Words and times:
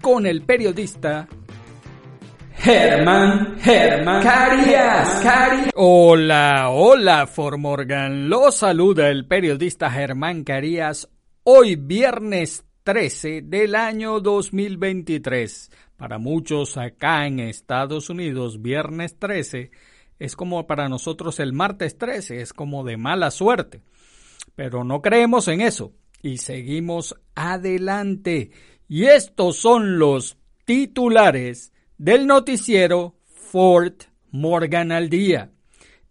con 0.00 0.26
el 0.26 0.42
periodista 0.42 1.28
Germán, 2.54 3.58
Germán 3.60 4.22
Carías, 4.22 5.22
Carías. 5.22 5.70
Hola, 5.74 6.68
hola 6.70 7.26
Formorgan. 7.26 8.28
Lo 8.28 8.50
saluda 8.52 9.08
el 9.08 9.26
periodista 9.26 9.90
Germán 9.90 10.44
Carías 10.44 11.08
hoy 11.42 11.76
viernes 11.76 12.64
13 12.84 13.42
del 13.42 13.74
año 13.74 14.20
2023. 14.20 15.70
Para 15.96 16.18
muchos 16.18 16.76
acá 16.76 17.26
en 17.26 17.40
Estados 17.40 18.10
Unidos, 18.10 18.60
viernes 18.60 19.18
13 19.18 19.70
es 20.18 20.36
como 20.36 20.66
para 20.66 20.88
nosotros 20.88 21.40
el 21.40 21.54
martes 21.54 21.96
13, 21.96 22.42
es 22.42 22.52
como 22.52 22.84
de 22.84 22.98
mala 22.98 23.30
suerte. 23.30 23.82
Pero 24.54 24.84
no 24.84 25.00
creemos 25.00 25.48
en 25.48 25.62
eso 25.62 25.92
y 26.22 26.38
seguimos 26.38 27.14
adelante. 27.34 28.50
Y 28.92 29.04
estos 29.04 29.54
son 29.54 30.00
los 30.00 30.36
titulares 30.64 31.72
del 31.96 32.26
noticiero 32.26 33.14
Fort 33.22 34.02
Morgan 34.32 34.90
al 34.90 35.08
día. 35.08 35.52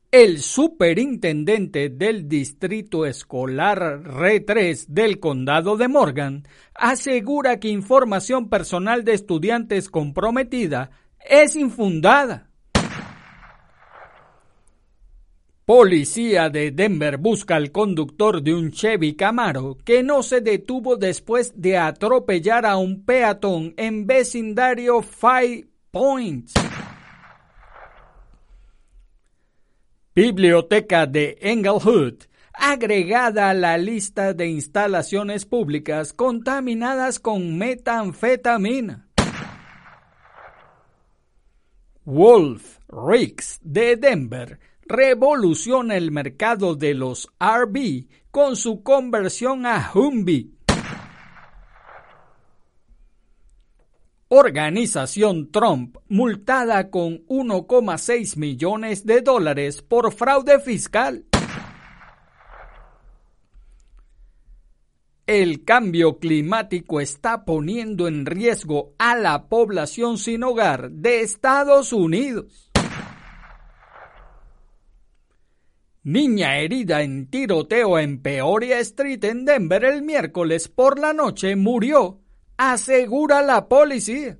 El 0.10 0.40
superintendente 0.40 1.90
del 1.90 2.30
Distrito 2.30 3.06
Escolar 3.06 4.02
R3 4.06 4.86
del 4.88 5.20
Condado 5.20 5.76
de 5.76 5.90
Morgan 5.90 6.48
asegura 6.74 7.60
que 7.60 7.68
información 7.68 8.48
personal 8.48 9.04
de 9.04 9.16
estudiantes 9.16 9.90
comprometida 9.90 10.90
es 11.30 11.58
infundada. 11.58 12.49
Policía 15.70 16.50
de 16.50 16.72
Denver 16.72 17.20
busca 17.20 17.56
al 17.56 17.72
conductor 17.72 18.42
de 18.42 18.56
un 18.56 18.72
Chevy 18.72 19.16
Camaro 19.16 19.78
que 19.86 20.02
no 20.02 20.24
se 20.24 20.42
detuvo 20.42 20.96
después 20.96 21.54
de 21.62 21.78
atropellar 21.78 22.66
a 22.66 22.76
un 22.78 23.06
peatón 23.06 23.76
en 23.78 24.08
vecindario 24.08 25.04
Five 25.04 25.68
Points. 25.92 26.56
Biblioteca 30.16 31.06
de 31.06 31.38
Englewood, 31.40 32.16
agregada 32.52 33.52
a 33.52 33.54
la 33.54 33.78
lista 33.78 34.34
de 34.34 34.48
instalaciones 34.48 35.46
públicas 35.46 36.14
contaminadas 36.14 37.20
con 37.20 37.60
metanfetamina. 37.60 39.08
Wolf 42.06 42.80
Ricks 42.88 43.60
de 43.62 43.98
Denver 43.98 44.69
revoluciona 44.90 45.96
el 45.96 46.12
mercado 46.12 46.74
de 46.74 46.96
los 46.96 47.30
RV 47.40 48.08
con 48.32 48.56
su 48.56 48.82
conversión 48.82 49.68
a 49.68 49.92
Humvee. 49.94 50.50
Organización 54.30 55.52
Trump 55.52 55.98
multada 56.08 56.90
con 56.90 57.26
1,6 57.28 58.38
millones 58.38 59.06
de 59.06 59.22
dólares 59.22 59.84
por 59.84 60.12
fraude 60.12 60.60
fiscal. 60.60 61.26
El 65.28 65.64
cambio 65.64 66.18
climático 66.18 67.00
está 67.00 67.46
poniendo 67.46 68.08
en 68.08 68.26
riesgo 68.26 68.96
a 68.98 69.16
la 69.16 69.48
población 69.50 70.18
sin 70.18 70.44
hogar 70.44 70.90
de 70.90 71.22
Estados 71.22 71.94
Unidos. 71.94 72.69
Niña 76.10 76.58
herida 76.58 77.04
en 77.04 77.28
tiroteo 77.28 78.00
en 78.00 78.20
Peoria 78.20 78.80
Street 78.80 79.24
en 79.26 79.46
Denver 79.46 79.86
el 79.86 80.02
miércoles 80.02 80.68
por 80.68 80.98
la 80.98 81.14
noche 81.14 81.56
murió 81.56 82.20
asegura 82.58 83.44
la 83.44 83.68
policía. 83.68 84.40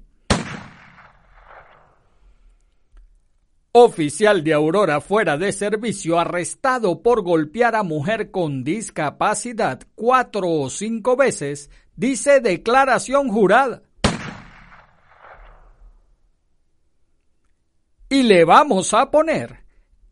Oficial 3.72 4.44
de 4.44 4.54
Aurora 4.54 5.00
fuera 5.00 5.38
de 5.38 5.52
servicio 5.52 6.20
arrestado 6.20 7.04
por 7.04 7.22
golpear 7.22 7.76
a 7.76 7.84
mujer 7.84 8.32
con 8.32 8.64
discapacidad 8.64 9.80
cuatro 9.94 10.50
o 10.50 10.72
cinco 10.72 11.16
veces, 11.16 11.70
dice 11.96 12.40
declaración 12.40 13.30
jurada. 13.30 13.84
Y 18.10 18.24
le 18.24 18.44
vamos 18.44 18.96
a 18.96 19.12
poner 19.12 19.69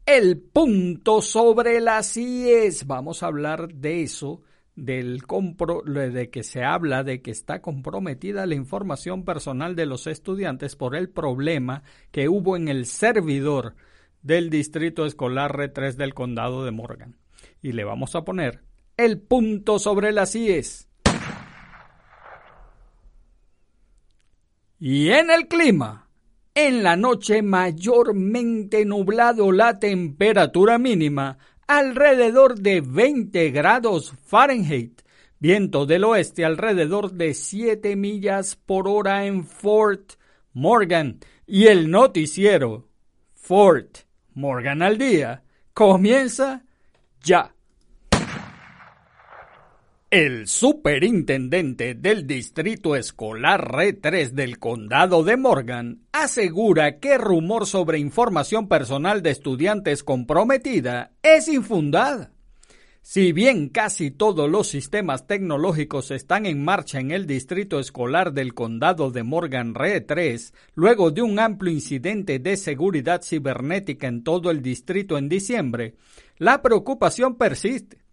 el 0.07 0.39
punto 0.39 1.21
sobre 1.21 1.81
las 1.81 2.15
IES. 2.15 2.87
Vamos 2.87 3.21
a 3.21 3.27
hablar 3.27 3.67
de 3.73 4.03
eso 4.03 4.41
del 4.75 5.21
de 5.21 6.29
que 6.29 6.43
se 6.43 6.63
habla 6.63 7.03
de 7.03 7.21
que 7.21 7.31
está 7.31 7.61
comprometida 7.61 8.45
la 8.45 8.55
información 8.55 9.25
personal 9.25 9.75
de 9.75 9.85
los 9.85 10.07
estudiantes 10.07 10.77
por 10.77 10.95
el 10.95 11.09
problema 11.09 11.83
que 12.11 12.29
hubo 12.29 12.55
en 12.55 12.69
el 12.69 12.85
servidor 12.85 13.75
del 14.21 14.49
Distrito 14.49 15.05
Escolar 15.05 15.51
R3 15.51 15.95
del 15.95 16.13
Condado 16.13 16.63
de 16.63 16.71
Morgan. 16.71 17.17
Y 17.61 17.73
le 17.73 17.83
vamos 17.83 18.15
a 18.15 18.23
poner 18.23 18.63
el 18.95 19.19
punto 19.19 19.77
sobre 19.77 20.13
las 20.13 20.35
IES. 20.35 20.87
Y 24.79 25.09
en 25.09 25.31
el 25.31 25.47
clima, 25.49 26.06
en 26.59 26.81
la 26.81 26.95
noche 26.95 27.43
mayormente 27.43 28.83
nublado 28.83 29.51
la 29.51 29.77
temperatura 29.77 30.79
mínima 30.79 31.37
alrededor 31.67 32.55
de 32.57 32.81
20 32.81 33.51
grados 33.51 34.15
Fahrenheit. 34.25 35.03
Viento 35.37 35.85
del 35.85 36.03
oeste 36.03 36.45
alrededor 36.45 37.11
de 37.11 37.35
7 37.35 37.95
millas 37.95 38.55
por 38.55 38.87
hora 38.87 39.27
en 39.27 39.45
Fort 39.45 40.13
Morgan. 40.51 41.19
Y 41.45 41.67
el 41.67 41.91
noticiero 41.91 42.87
Fort 43.35 43.99
Morgan 44.33 44.81
al 44.81 44.97
día 44.97 45.43
comienza 45.75 46.65
ya. 47.23 47.53
El 50.09 50.47
superintendente 50.47 51.93
del 51.93 52.25
Distrito 52.25 52.95
Escolar 52.95 53.69
R3 53.69 54.29
del 54.29 54.57
Condado 54.57 55.21
de 55.25 55.35
Morgan 55.35 55.99
asegura 56.13 56.99
que 56.99 57.17
rumor 57.17 57.65
sobre 57.65 57.99
información 57.99 58.69
personal 58.69 59.21
de 59.21 59.31
estudiantes 59.31 60.05
comprometida 60.05 61.11
es 61.21 61.49
infundada. 61.49 62.31
Si 63.01 63.33
bien 63.33 63.67
casi 63.67 64.09
todos 64.09 64.49
los 64.49 64.69
sistemas 64.69 65.27
tecnológicos 65.27 66.11
están 66.11 66.45
en 66.45 66.63
marcha 66.63 67.01
en 67.01 67.11
el 67.11 67.27
Distrito 67.27 67.77
Escolar 67.77 68.31
del 68.31 68.53
Condado 68.53 69.11
de 69.11 69.23
Morgan 69.23 69.73
R3, 69.73 70.53
luego 70.73 71.11
de 71.11 71.21
un 71.21 71.37
amplio 71.37 71.73
incidente 71.73 72.39
de 72.39 72.55
seguridad 72.55 73.23
cibernética 73.23 74.07
en 74.07 74.23
todo 74.23 74.51
el 74.51 74.61
distrito 74.61 75.17
en 75.17 75.27
diciembre, 75.27 75.95
la 76.37 76.61
preocupación 76.61 77.35
persiste. 77.35 78.06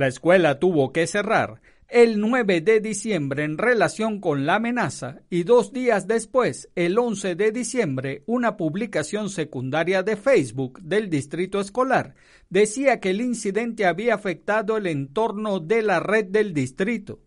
La 0.00 0.06
escuela 0.06 0.58
tuvo 0.58 0.94
que 0.94 1.06
cerrar 1.06 1.60
el 1.86 2.20
9 2.20 2.62
de 2.62 2.80
diciembre 2.80 3.44
en 3.44 3.58
relación 3.58 4.18
con 4.18 4.46
la 4.46 4.54
amenaza 4.54 5.20
y 5.28 5.42
dos 5.42 5.74
días 5.74 6.06
después, 6.06 6.70
el 6.74 6.98
11 6.98 7.34
de 7.34 7.52
diciembre, 7.52 8.22
una 8.24 8.56
publicación 8.56 9.28
secundaria 9.28 10.02
de 10.02 10.16
Facebook 10.16 10.80
del 10.80 11.10
distrito 11.10 11.60
escolar 11.60 12.14
decía 12.48 12.98
que 12.98 13.10
el 13.10 13.20
incidente 13.20 13.84
había 13.84 14.14
afectado 14.14 14.78
el 14.78 14.86
entorno 14.86 15.60
de 15.60 15.82
la 15.82 16.00
red 16.00 16.24
del 16.24 16.54
distrito. 16.54 17.18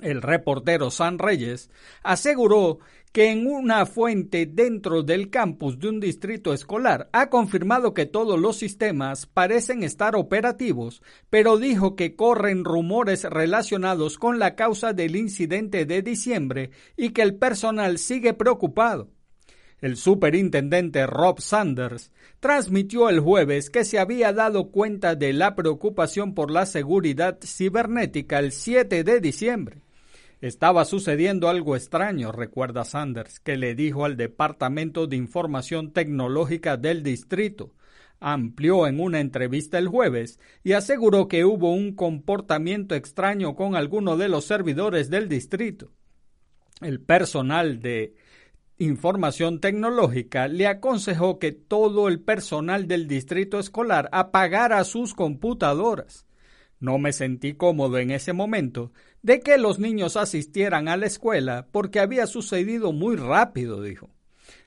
El 0.00 0.22
reportero 0.22 0.90
San 0.90 1.18
Reyes 1.18 1.68
aseguró 2.02 2.78
que 3.12 3.30
en 3.30 3.46
una 3.46 3.84
fuente 3.84 4.46
dentro 4.46 5.02
del 5.02 5.28
campus 5.28 5.78
de 5.78 5.90
un 5.90 6.00
distrito 6.00 6.54
escolar 6.54 7.10
ha 7.12 7.28
confirmado 7.28 7.92
que 7.92 8.06
todos 8.06 8.40
los 8.40 8.56
sistemas 8.56 9.26
parecen 9.26 9.82
estar 9.82 10.16
operativos, 10.16 11.02
pero 11.28 11.58
dijo 11.58 11.94
que 11.94 12.16
corren 12.16 12.64
rumores 12.64 13.24
relacionados 13.24 14.16
con 14.16 14.38
la 14.38 14.54
causa 14.54 14.94
del 14.94 15.16
incidente 15.16 15.84
de 15.84 16.00
diciembre 16.00 16.70
y 16.96 17.10
que 17.10 17.20
el 17.20 17.34
personal 17.34 17.98
sigue 17.98 18.32
preocupado. 18.32 19.10
El 19.82 19.96
superintendente 19.96 21.06
Rob 21.06 21.40
Sanders 21.40 22.12
transmitió 22.40 23.10
el 23.10 23.20
jueves 23.20 23.68
que 23.68 23.84
se 23.84 23.98
había 23.98 24.32
dado 24.32 24.70
cuenta 24.70 25.16
de 25.16 25.34
la 25.34 25.54
preocupación 25.54 26.34
por 26.34 26.50
la 26.50 26.64
seguridad 26.64 27.38
cibernética 27.44 28.38
el 28.38 28.52
7 28.52 29.04
de 29.04 29.20
diciembre. 29.20 29.82
Estaba 30.42 30.84
sucediendo 30.84 31.48
algo 31.48 31.76
extraño, 31.76 32.32
recuerda 32.32 32.84
Sanders, 32.84 33.38
que 33.38 33.56
le 33.56 33.76
dijo 33.76 34.04
al 34.04 34.16
Departamento 34.16 35.06
de 35.06 35.14
Información 35.14 35.92
Tecnológica 35.92 36.76
del 36.76 37.04
distrito. 37.04 37.76
Amplió 38.18 38.88
en 38.88 38.98
una 38.98 39.20
entrevista 39.20 39.78
el 39.78 39.86
jueves 39.86 40.40
y 40.64 40.72
aseguró 40.72 41.28
que 41.28 41.44
hubo 41.44 41.72
un 41.72 41.94
comportamiento 41.94 42.96
extraño 42.96 43.54
con 43.54 43.76
alguno 43.76 44.16
de 44.16 44.28
los 44.28 44.44
servidores 44.44 45.10
del 45.10 45.28
distrito. 45.28 45.92
El 46.80 47.00
personal 47.00 47.78
de 47.78 48.16
Información 48.78 49.60
Tecnológica 49.60 50.48
le 50.48 50.66
aconsejó 50.66 51.38
que 51.38 51.52
todo 51.52 52.08
el 52.08 52.18
personal 52.18 52.88
del 52.88 53.06
distrito 53.06 53.60
escolar 53.60 54.08
apagara 54.10 54.82
sus 54.82 55.14
computadoras. 55.14 56.26
No 56.80 56.98
me 56.98 57.12
sentí 57.12 57.54
cómodo 57.54 57.98
en 57.98 58.10
ese 58.10 58.32
momento 58.32 58.90
de 59.22 59.40
que 59.40 59.58
los 59.58 59.78
niños 59.78 60.16
asistieran 60.16 60.88
a 60.88 60.96
la 60.96 61.04
escuela 61.06 61.66
porque 61.70 62.00
había 62.00 62.26
sucedido 62.26 62.92
muy 62.92 63.14
rápido, 63.16 63.82
dijo. 63.82 64.08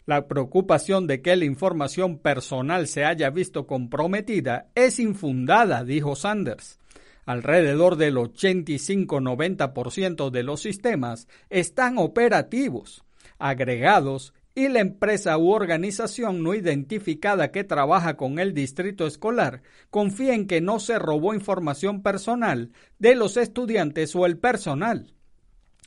La 0.06 0.28
preocupación 0.28 1.08
de 1.08 1.22
que 1.22 1.36
la 1.36 1.44
información 1.46 2.20
personal 2.20 2.88
se 2.88 3.04
haya 3.06 3.32
visto 3.32 3.68
comprometida 3.68 4.70
es 4.76 5.00
infundada, 5.00 5.84
dijo 5.84 6.16
Sanders. 6.16 6.80
Alrededor 7.26 7.96
del 7.96 8.18
85-90% 8.18 10.30
de 10.30 10.44
los 10.44 10.62
sistemas 10.62 11.28
están 11.50 11.98
operativos 11.98 13.04
agregados 13.40 14.36
y 14.56 14.70
la 14.70 14.80
empresa 14.80 15.38
u 15.38 15.52
organización 15.52 16.42
no 16.42 16.56
identificada 16.56 17.52
que 17.52 17.66
trabaja 17.66 18.16
con 18.16 18.40
el 18.40 18.54
distrito 18.54 19.06
escolar 19.06 19.62
confía 19.90 20.34
en 20.34 20.48
que 20.48 20.62
no 20.62 20.80
se 20.80 20.98
robó 20.98 21.34
información 21.34 22.02
personal 22.02 22.72
de 22.98 23.16
los 23.16 23.36
estudiantes 23.36 24.16
o 24.16 24.26
el 24.26 24.38
personal. 24.38 25.14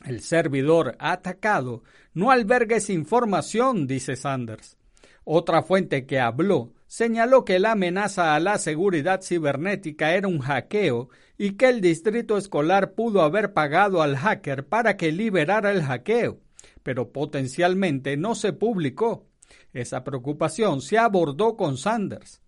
El 0.05 0.21
servidor 0.21 0.95
atacado 0.99 1.83
no 2.13 2.29
alberga 2.29 2.77
esa 2.77 2.93
información, 2.93 3.87
dice 3.87 4.15
Sanders. 4.15 4.77
Otra 5.23 5.63
fuente 5.63 6.05
que 6.05 6.19
habló 6.19 6.71
señaló 6.85 7.45
que 7.45 7.59
la 7.59 7.71
amenaza 7.71 8.35
a 8.35 8.39
la 8.39 8.59
seguridad 8.59 9.21
cibernética 9.21 10.13
era 10.13 10.27
un 10.27 10.39
hackeo 10.39 11.09
y 11.37 11.51
que 11.51 11.69
el 11.69 11.81
distrito 11.81 12.37
escolar 12.37 12.93
pudo 12.93 13.21
haber 13.23 13.53
pagado 13.53 14.03
al 14.03 14.15
hacker 14.15 14.67
para 14.67 14.95
que 14.95 15.11
liberara 15.11 15.71
el 15.71 15.83
hackeo 15.83 16.39
pero 16.89 17.11
potencialmente 17.11 18.17
no 18.17 18.33
se 18.33 18.51
publicó. 18.51 19.27
Esa 19.73 20.03
preocupación 20.03 20.81
se 20.81 20.97
abordó 20.97 21.55
con 21.55 21.77
Sanders. 21.77 22.41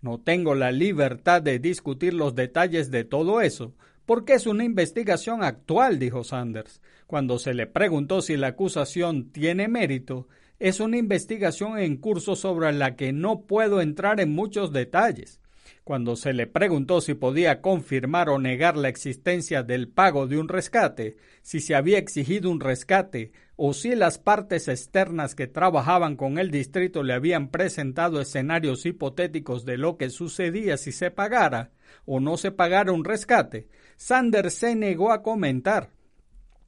No 0.00 0.18
tengo 0.18 0.56
la 0.56 0.72
libertad 0.72 1.40
de 1.40 1.60
discutir 1.60 2.12
los 2.12 2.34
detalles 2.34 2.90
de 2.90 3.04
todo 3.04 3.40
eso, 3.40 3.72
porque 4.04 4.32
es 4.32 4.48
una 4.48 4.64
investigación 4.64 5.44
actual, 5.44 6.00
dijo 6.00 6.24
Sanders. 6.24 6.82
Cuando 7.06 7.38
se 7.38 7.54
le 7.54 7.68
preguntó 7.68 8.20
si 8.20 8.36
la 8.36 8.48
acusación 8.48 9.30
tiene 9.30 9.68
mérito, 9.68 10.26
es 10.58 10.80
una 10.80 10.96
investigación 10.96 11.78
en 11.78 11.96
curso 11.96 12.34
sobre 12.34 12.72
la 12.72 12.96
que 12.96 13.12
no 13.12 13.42
puedo 13.42 13.80
entrar 13.80 14.18
en 14.18 14.34
muchos 14.34 14.72
detalles. 14.72 15.40
Cuando 15.84 16.16
se 16.16 16.32
le 16.32 16.46
preguntó 16.46 17.00
si 17.00 17.14
podía 17.14 17.60
confirmar 17.60 18.28
o 18.28 18.38
negar 18.38 18.76
la 18.76 18.88
existencia 18.88 19.62
del 19.62 19.88
pago 19.88 20.26
de 20.26 20.38
un 20.38 20.48
rescate, 20.48 21.16
si 21.42 21.60
se 21.60 21.74
había 21.74 21.98
exigido 21.98 22.50
un 22.50 22.60
rescate 22.60 23.32
o 23.56 23.72
si 23.72 23.94
las 23.94 24.18
partes 24.18 24.68
externas 24.68 25.34
que 25.34 25.46
trabajaban 25.46 26.16
con 26.16 26.38
el 26.38 26.50
distrito 26.50 27.02
le 27.02 27.12
habían 27.12 27.48
presentado 27.48 28.20
escenarios 28.20 28.84
hipotéticos 28.86 29.64
de 29.64 29.78
lo 29.78 29.96
que 29.96 30.10
sucedía 30.10 30.76
si 30.76 30.92
se 30.92 31.10
pagara 31.10 31.70
o 32.06 32.20
no 32.20 32.36
se 32.36 32.50
pagara 32.50 32.92
un 32.92 33.04
rescate, 33.04 33.68
Sanders 33.96 34.54
se 34.54 34.74
negó 34.74 35.12
a 35.12 35.22
comentar. 35.22 35.90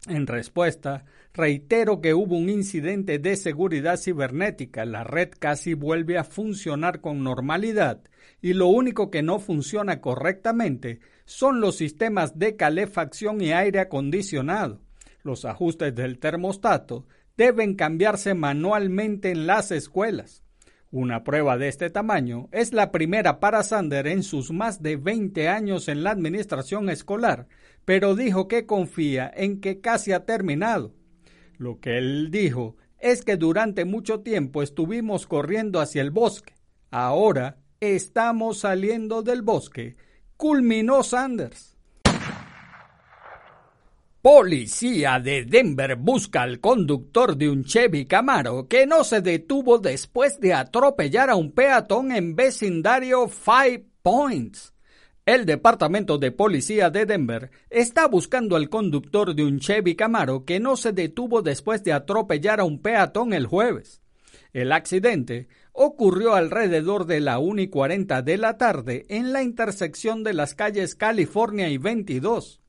En 0.09 0.27
respuesta, 0.27 1.05
reitero 1.37 2.00
que 2.00 2.15
hubo 2.15 2.37
un 2.37 2.49
incidente 2.49 3.19
de 3.19 3.37
seguridad 3.37 3.99
cibernética. 3.99 4.87
La 4.87 5.05
red 5.05 5.29
casi 5.38 5.75
vuelve 5.75 6.17
a 6.17 6.25
funcionar 6.25 7.03
con 7.03 7.23
normalidad 7.23 8.00
y 8.41 8.55
lo 8.55 8.69
único 8.69 9.11
que 9.11 9.23
no 9.23 9.38
funciona 9.38 10.00
correctamente 10.00 11.00
son 11.27 11.61
los 11.61 11.77
sistemas 11.77 12.38
de 12.38 12.56
calefacción 12.56 13.43
y 13.43 13.53
aire 13.53 13.81
acondicionado. 13.81 14.81
Los 15.23 15.44
ajustes 15.44 15.94
del 15.94 16.19
termostato 16.19 17.06
deben 17.37 17.75
cambiarse 17.75 18.33
manualmente 18.33 19.31
en 19.31 19.47
las 19.47 19.71
escuelas. 19.73 20.43
Una 20.91 21.23
prueba 21.23 21.59
de 21.59 21.69
este 21.69 21.91
tamaño 21.91 22.49
es 22.53 22.73
la 22.73 22.91
primera 22.93 23.41
para 23.41 23.62
Sander 23.62 24.06
en 24.06 24.23
sus 24.23 24.53
más 24.53 24.83
de 24.83 24.97
20 24.97 25.49
años 25.49 25.88
en 25.88 26.03
la 26.03 26.12
administración 26.12 26.88
escolar, 26.88 27.49
pero 27.85 28.15
dijo 28.15 28.49
que 28.49 28.65
confía 28.65 29.31
en 29.35 29.61
que 29.61 29.81
casi 29.81 30.12
ha 30.12 30.25
terminado. 30.25 30.96
Lo 31.58 31.81
que 31.81 31.99
él 31.99 32.31
dijo 32.31 32.76
es 32.99 33.23
que 33.25 33.37
durante 33.37 33.85
mucho 33.85 34.20
tiempo 34.20 34.62
estuvimos 34.62 35.26
corriendo 35.26 35.81
hacia 35.81 36.03
el 36.03 36.11
bosque. 36.11 36.55
Ahora 36.91 37.58
estamos 37.81 38.58
saliendo 38.58 39.23
del 39.23 39.43
bosque, 39.43 39.97
culminó 40.37 41.03
Sanders. 41.03 41.76
Policía 44.20 45.20
de 45.20 45.44
Denver 45.44 45.94
busca 45.94 46.43
al 46.43 46.58
conductor 46.58 47.37
de 47.37 47.49
un 47.49 47.64
Chevy 47.64 48.06
Camaro 48.06 48.67
que 48.67 48.85
no 48.85 49.05
se 49.05 49.20
detuvo 49.20 49.79
después 49.79 50.41
de 50.41 50.52
atropellar 50.52 51.31
a 51.31 51.37
un 51.37 51.52
peatón 51.52 52.11
en 52.11 52.35
vecindario 52.35 53.29
Five 53.29 53.87
Points. 54.02 54.75
El 55.26 55.44
Departamento 55.44 56.19
de 56.19 56.31
Policía 56.31 56.88
de 56.88 57.05
Denver 57.05 57.50
está 57.69 58.06
buscando 58.06 58.55
al 58.55 58.69
conductor 58.69 59.34
de 59.34 59.44
un 59.44 59.58
Chevy 59.58 59.96
Camaro 59.96 60.44
que 60.44 60.61
no 60.61 60.76
se 60.76 60.93
detuvo 60.93 61.43
después 61.43 61.82
de 61.82 61.93
atropellar 61.93 62.61
a 62.61 62.64
un 62.64 62.81
peatón 62.81 63.32
el 63.32 63.49
jueves. 63.49 64.00
El 64.52 64.70
accidente 64.70 65.49
ocurrió 65.73 66.34
alrededor 66.34 67.06
de 67.06 67.19
la 67.19 67.40
1 67.40 67.62
y 67.62 67.66
40 67.66 68.23
de 68.23 68.37
la 68.38 68.56
tarde 68.56 69.04
en 69.09 69.33
la 69.33 69.42
intersección 69.42 70.23
de 70.23 70.33
las 70.33 70.54
calles 70.54 70.95
California 70.95 71.68
y 71.71 71.78
22. 71.78 72.61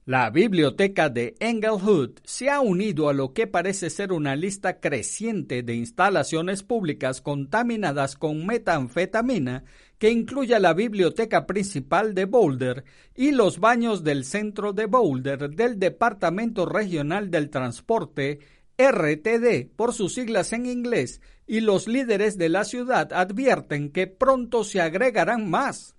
La 0.05 0.31
biblioteca 0.31 1.09
de 1.09 1.35
Englewood 1.39 2.21
se 2.23 2.49
ha 2.49 2.59
unido 2.59 3.07
a 3.07 3.13
lo 3.13 3.33
que 3.33 3.45
parece 3.45 3.91
ser 3.91 4.11
una 4.11 4.35
lista 4.35 4.79
creciente 4.79 5.61
de 5.61 5.75
instalaciones 5.75 6.63
públicas 6.63 7.21
contaminadas 7.21 8.15
con 8.15 8.47
metanfetamina 8.47 9.63
que 9.99 10.09
incluye 10.09 10.59
la 10.59 10.73
biblioteca 10.73 11.45
principal 11.45 12.15
de 12.15 12.25
Boulder 12.25 12.83
y 13.15 13.29
los 13.29 13.59
baños 13.59 14.03
del 14.03 14.25
centro 14.25 14.73
de 14.73 14.87
Boulder 14.87 15.51
del 15.51 15.77
Departamento 15.77 16.65
Regional 16.65 17.29
del 17.29 17.51
Transporte 17.51 18.39
RTD 18.79 19.69
por 19.75 19.93
sus 19.93 20.15
siglas 20.15 20.51
en 20.53 20.65
inglés, 20.65 21.21
y 21.45 21.59
los 21.59 21.87
líderes 21.87 22.39
de 22.39 22.49
la 22.49 22.63
ciudad 22.63 23.13
advierten 23.13 23.91
que 23.91 24.07
pronto 24.07 24.63
se 24.63 24.81
agregarán 24.81 25.47
más. 25.47 25.95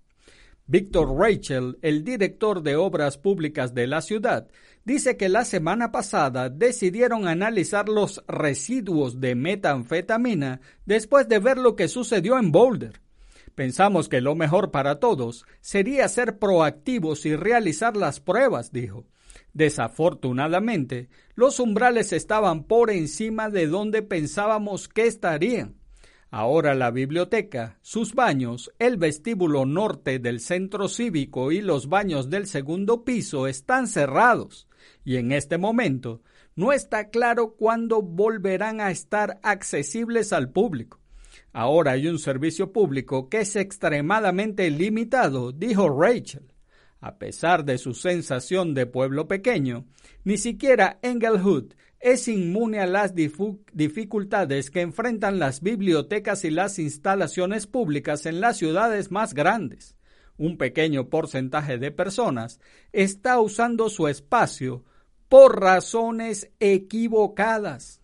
Víctor 0.72 1.14
Rachel, 1.18 1.76
el 1.82 2.02
director 2.02 2.62
de 2.62 2.76
obras 2.76 3.18
públicas 3.18 3.74
de 3.74 3.86
la 3.86 4.00
ciudad, 4.00 4.48
dice 4.86 5.18
que 5.18 5.28
la 5.28 5.44
semana 5.44 5.92
pasada 5.92 6.48
decidieron 6.48 7.28
analizar 7.28 7.90
los 7.90 8.24
residuos 8.26 9.20
de 9.20 9.34
metanfetamina 9.34 10.62
después 10.86 11.28
de 11.28 11.40
ver 11.40 11.58
lo 11.58 11.76
que 11.76 11.88
sucedió 11.88 12.38
en 12.38 12.52
Boulder. 12.52 13.02
Pensamos 13.54 14.08
que 14.08 14.22
lo 14.22 14.34
mejor 14.34 14.70
para 14.70 14.98
todos 14.98 15.44
sería 15.60 16.08
ser 16.08 16.38
proactivos 16.38 17.26
y 17.26 17.36
realizar 17.36 17.94
las 17.94 18.20
pruebas, 18.20 18.72
dijo. 18.72 19.04
Desafortunadamente, 19.52 21.10
los 21.34 21.60
umbrales 21.60 22.14
estaban 22.14 22.64
por 22.64 22.90
encima 22.90 23.50
de 23.50 23.66
donde 23.66 24.00
pensábamos 24.00 24.88
que 24.88 25.06
estarían. 25.06 25.81
Ahora 26.34 26.74
la 26.74 26.90
biblioteca, 26.90 27.78
sus 27.82 28.14
baños, 28.14 28.72
el 28.78 28.96
vestíbulo 28.96 29.66
norte 29.66 30.18
del 30.18 30.40
centro 30.40 30.88
cívico 30.88 31.52
y 31.52 31.60
los 31.60 31.90
baños 31.90 32.30
del 32.30 32.46
segundo 32.46 33.04
piso 33.04 33.46
están 33.46 33.86
cerrados, 33.86 34.66
y 35.04 35.16
en 35.16 35.32
este 35.32 35.58
momento 35.58 36.22
no 36.56 36.72
está 36.72 37.10
claro 37.10 37.54
cuándo 37.54 38.00
volverán 38.00 38.80
a 38.80 38.90
estar 38.90 39.40
accesibles 39.42 40.32
al 40.32 40.48
público. 40.48 41.00
Ahora 41.52 41.92
hay 41.92 42.08
un 42.08 42.18
servicio 42.18 42.72
público 42.72 43.28
que 43.28 43.40
es 43.40 43.54
extremadamente 43.54 44.70
limitado, 44.70 45.52
dijo 45.52 45.90
Rachel. 45.90 46.50
A 46.98 47.18
pesar 47.18 47.66
de 47.66 47.76
su 47.76 47.92
sensación 47.92 48.72
de 48.72 48.86
pueblo 48.86 49.28
pequeño, 49.28 49.84
ni 50.24 50.38
siquiera 50.38 50.98
Englewood 51.02 51.74
es 52.02 52.26
inmune 52.26 52.80
a 52.80 52.86
las 52.86 53.14
dificultades 53.14 54.70
que 54.70 54.80
enfrentan 54.80 55.38
las 55.38 55.62
bibliotecas 55.62 56.44
y 56.44 56.50
las 56.50 56.80
instalaciones 56.80 57.68
públicas 57.68 58.26
en 58.26 58.40
las 58.40 58.58
ciudades 58.58 59.12
más 59.12 59.34
grandes. 59.34 59.94
Un 60.36 60.58
pequeño 60.58 61.08
porcentaje 61.08 61.78
de 61.78 61.92
personas 61.92 62.58
está 62.92 63.40
usando 63.40 63.88
su 63.88 64.08
espacio 64.08 64.84
por 65.28 65.60
razones 65.60 66.50
equivocadas. 66.58 68.00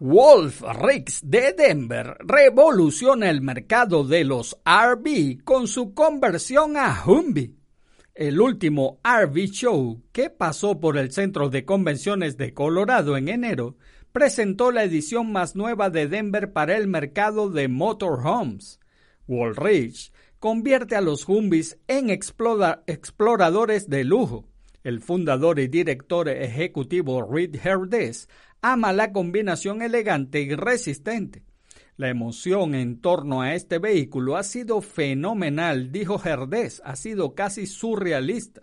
Wolf 0.00 0.62
Ricks 0.82 1.20
de 1.22 1.52
Denver 1.52 2.16
revoluciona 2.18 3.30
el 3.30 3.40
mercado 3.40 4.02
de 4.04 4.24
los 4.24 4.58
RV 4.64 5.44
con 5.44 5.68
su 5.68 5.94
conversión 5.94 6.76
a 6.76 7.04
Humvee. 7.06 7.54
El 8.14 8.40
último 8.40 9.00
RV 9.02 9.34
Show, 9.50 10.00
que 10.12 10.30
pasó 10.30 10.78
por 10.78 10.98
el 10.98 11.10
Centro 11.10 11.48
de 11.48 11.64
Convenciones 11.64 12.36
de 12.36 12.54
Colorado 12.54 13.16
en 13.16 13.28
enero, 13.28 13.76
presentó 14.12 14.70
la 14.70 14.84
edición 14.84 15.32
más 15.32 15.56
nueva 15.56 15.90
de 15.90 16.06
Denver 16.06 16.52
para 16.52 16.76
el 16.76 16.86
mercado 16.86 17.50
de 17.50 17.66
motorhomes. 17.66 18.78
Rich 19.26 20.12
convierte 20.38 20.94
a 20.94 21.00
los 21.00 21.28
Humvees 21.28 21.80
en 21.88 22.08
exploradores 22.08 23.90
de 23.90 24.04
lujo. 24.04 24.48
El 24.84 25.00
fundador 25.00 25.58
y 25.58 25.66
director 25.66 26.28
ejecutivo 26.28 27.28
Reed 27.28 27.56
Herdes 27.66 28.28
ama 28.62 28.92
la 28.92 29.12
combinación 29.12 29.82
elegante 29.82 30.40
y 30.40 30.54
resistente. 30.54 31.42
La 31.96 32.08
emoción 32.08 32.74
en 32.74 33.00
torno 33.00 33.42
a 33.42 33.54
este 33.54 33.78
vehículo 33.78 34.36
ha 34.36 34.42
sido 34.42 34.80
fenomenal, 34.80 35.92
dijo 35.92 36.18
Gerdés, 36.18 36.82
ha 36.84 36.96
sido 36.96 37.36
casi 37.36 37.66
surrealista. 37.66 38.62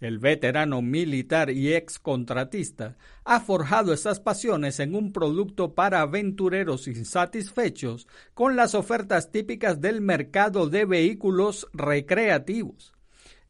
El 0.00 0.18
veterano 0.18 0.80
militar 0.80 1.50
y 1.50 1.74
ex 1.74 1.98
contratista 1.98 2.96
ha 3.24 3.40
forjado 3.40 3.92
esas 3.92 4.20
pasiones 4.20 4.80
en 4.80 4.94
un 4.94 5.12
producto 5.12 5.74
para 5.74 6.00
aventureros 6.00 6.88
insatisfechos 6.88 8.08
con 8.34 8.56
las 8.56 8.74
ofertas 8.74 9.30
típicas 9.30 9.80
del 9.80 10.00
mercado 10.00 10.68
de 10.68 10.86
vehículos 10.86 11.68
recreativos. 11.74 12.94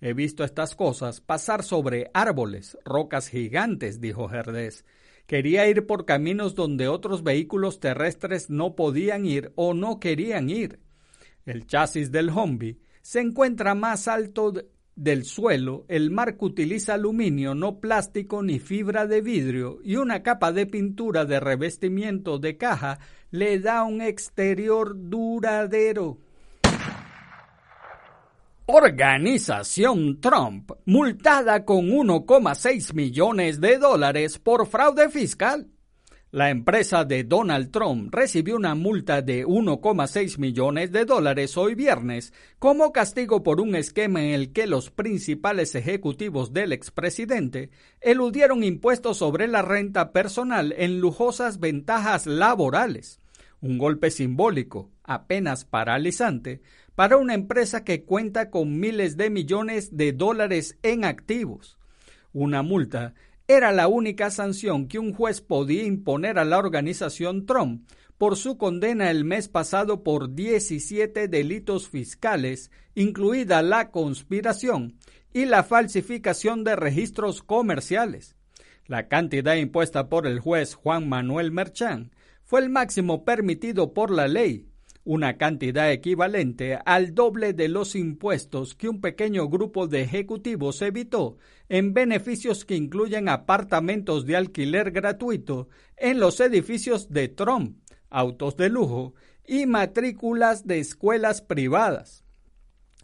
He 0.00 0.14
visto 0.14 0.43
estas 0.43 0.75
cosas 0.75 1.21
pasar 1.21 1.62
sobre 1.62 2.11
árboles, 2.12 2.76
rocas 2.85 3.29
gigantes, 3.29 4.00
dijo 4.00 4.29
Gerdés, 4.29 4.85
Quería 5.26 5.69
ir 5.69 5.87
por 5.87 6.05
caminos 6.05 6.55
donde 6.55 6.88
otros 6.88 7.23
vehículos 7.23 7.81
terrestres 7.81 8.50
no 8.50 8.75
podían 8.75 9.25
ir 9.25 9.52
o 9.55 9.75
no 9.75 10.00
querían 10.00 10.50
ir. 10.50 10.81
El 11.45 11.67
chasis 11.67 12.12
del 12.12 12.31
Humvee 12.31 12.79
se 13.02 13.21
encuentra 13.21 13.75
más 13.75 14.09
alto 14.09 14.52
del 14.95 15.25
suelo, 15.25 15.87
el 15.88 16.11
marco 16.11 16.47
utiliza 16.47 16.95
aluminio, 16.95 17.55
no 17.55 17.81
plástico 17.81 18.43
ni 18.43 18.59
fibra 18.59 19.07
de 19.07 19.23
vidrio 19.23 19.79
y 19.83 19.97
una 19.97 20.23
capa 20.23 20.52
de 20.52 20.67
pintura 20.67 21.25
de 21.25 21.41
revestimiento 21.41 22.38
de 22.38 22.57
caja 22.57 22.99
le 23.31 23.59
da 23.59 23.85
un 23.85 24.02
exterior 24.02 24.95
duradero. 25.09 26.19
Organización 28.66 30.21
Trump, 30.21 30.71
multada 30.85 31.64
con 31.64 31.88
1,6 31.88 32.95
millones 32.95 33.61
de 33.61 33.76
dólares 33.76 34.38
por 34.38 34.69
fraude 34.69 35.11
fiscal. 35.11 35.66
La 36.31 36.49
empresa 36.49 37.04
de 37.04 37.25
Donald 37.25 37.73
Trump 37.73 38.14
recibió 38.14 38.54
una 38.54 38.76
multa 38.76 39.21
de 39.21 39.45
1,6 39.45 40.38
millones 40.38 40.92
de 40.92 41.04
dólares 41.04 41.57
hoy 41.57 41.75
viernes 41.75 42.33
como 42.61 42.92
castigo 42.92 43.42
por 43.42 43.61
un 43.61 43.75
esquema 43.75 44.23
en 44.23 44.31
el 44.31 44.52
que 44.52 44.69
los 44.69 44.90
principales 44.90 45.75
ejecutivos 45.75 46.52
del 46.52 46.73
expresidente 46.73 47.71
eludieron 48.00 48.62
impuestos 48.62 49.16
sobre 49.16 49.49
la 49.49 49.62
renta 49.62 50.12
personal 50.12 50.73
en 50.78 51.00
lujosas 51.00 51.59
ventajas 51.59 52.26
laborales. 52.26 53.19
Un 53.61 53.78
golpe 53.78 54.11
simbólico, 54.11 54.90
apenas 55.04 55.64
paralizante, 55.64 56.62
para 56.95 57.17
una 57.17 57.35
empresa 57.35 57.85
que 57.85 58.05
cuenta 58.05 58.51
con 58.51 58.79
miles 58.79 59.17
de 59.17 59.31
millones 59.31 59.97
de 59.97 60.13
dólares 60.13 60.79
en 60.83 61.05
activos. 61.05 61.79
Una 62.33 62.63
multa 62.63 63.15
era 63.49 63.73
la 63.73 63.89
única 63.89 64.31
sanción 64.31 64.89
que 64.89 64.99
un 64.99 65.13
juez 65.13 65.41
podía 65.41 65.85
imponer 65.85 66.39
a 66.39 66.45
la 66.45 66.59
organización 66.59 67.45
Trump 67.45 67.89
por 68.19 68.37
su 68.37 68.57
condena 68.57 69.11
el 69.11 69.25
mes 69.25 69.49
pasado 69.49 70.05
por 70.05 70.35
17 70.35 71.29
delitos 71.29 71.89
fiscales, 71.89 72.71
incluida 72.95 73.63
la 73.63 73.91
conspiración 73.91 74.97
y 75.33 75.47
la 75.47 75.65
falsificación 75.65 76.63
de 76.63 76.77
registros 76.77 77.43
comerciales. 77.43 78.37
La 78.87 79.09
cantidad 79.09 79.57
impuesta 79.57 80.09
por 80.09 80.27
el 80.27 80.39
juez 80.39 80.75
Juan 80.75 81.09
Manuel 81.09 81.51
Merchán 81.51 82.13
fue 82.45 82.61
el 82.61 82.71
máximo 82.71 83.25
permitido 83.25 83.93
por 83.93 84.11
la 84.11 84.29
ley, 84.29 84.69
una 85.04 85.37
cantidad 85.37 85.90
equivalente 85.90 86.78
al 86.85 87.14
doble 87.14 87.52
de 87.52 87.68
los 87.68 87.97
impuestos 87.97 88.75
que 88.75 88.88
un 88.88 89.00
pequeño 89.00 89.49
grupo 89.49 89.88
de 89.88 90.02
ejecutivos 90.02 90.80
evitó 90.82 91.38
en 91.68 91.92
beneficios 91.92 92.64
que 92.64 92.76
incluyen 92.76 93.28
apartamentos 93.28 94.26
de 94.26 94.37
alquiler 94.37 94.92
gratuito 94.92 95.68
en 95.97 96.21
los 96.21 96.38
edificios 96.40 97.11
de 97.11 97.28
Trump, 97.28 97.78
autos 98.11 98.56
de 98.56 98.68
lujo 98.68 99.14
y 99.47 99.66
matrículas 99.66 100.66
de 100.66 100.78
escuelas 100.78 101.42
privadas. 101.42 102.25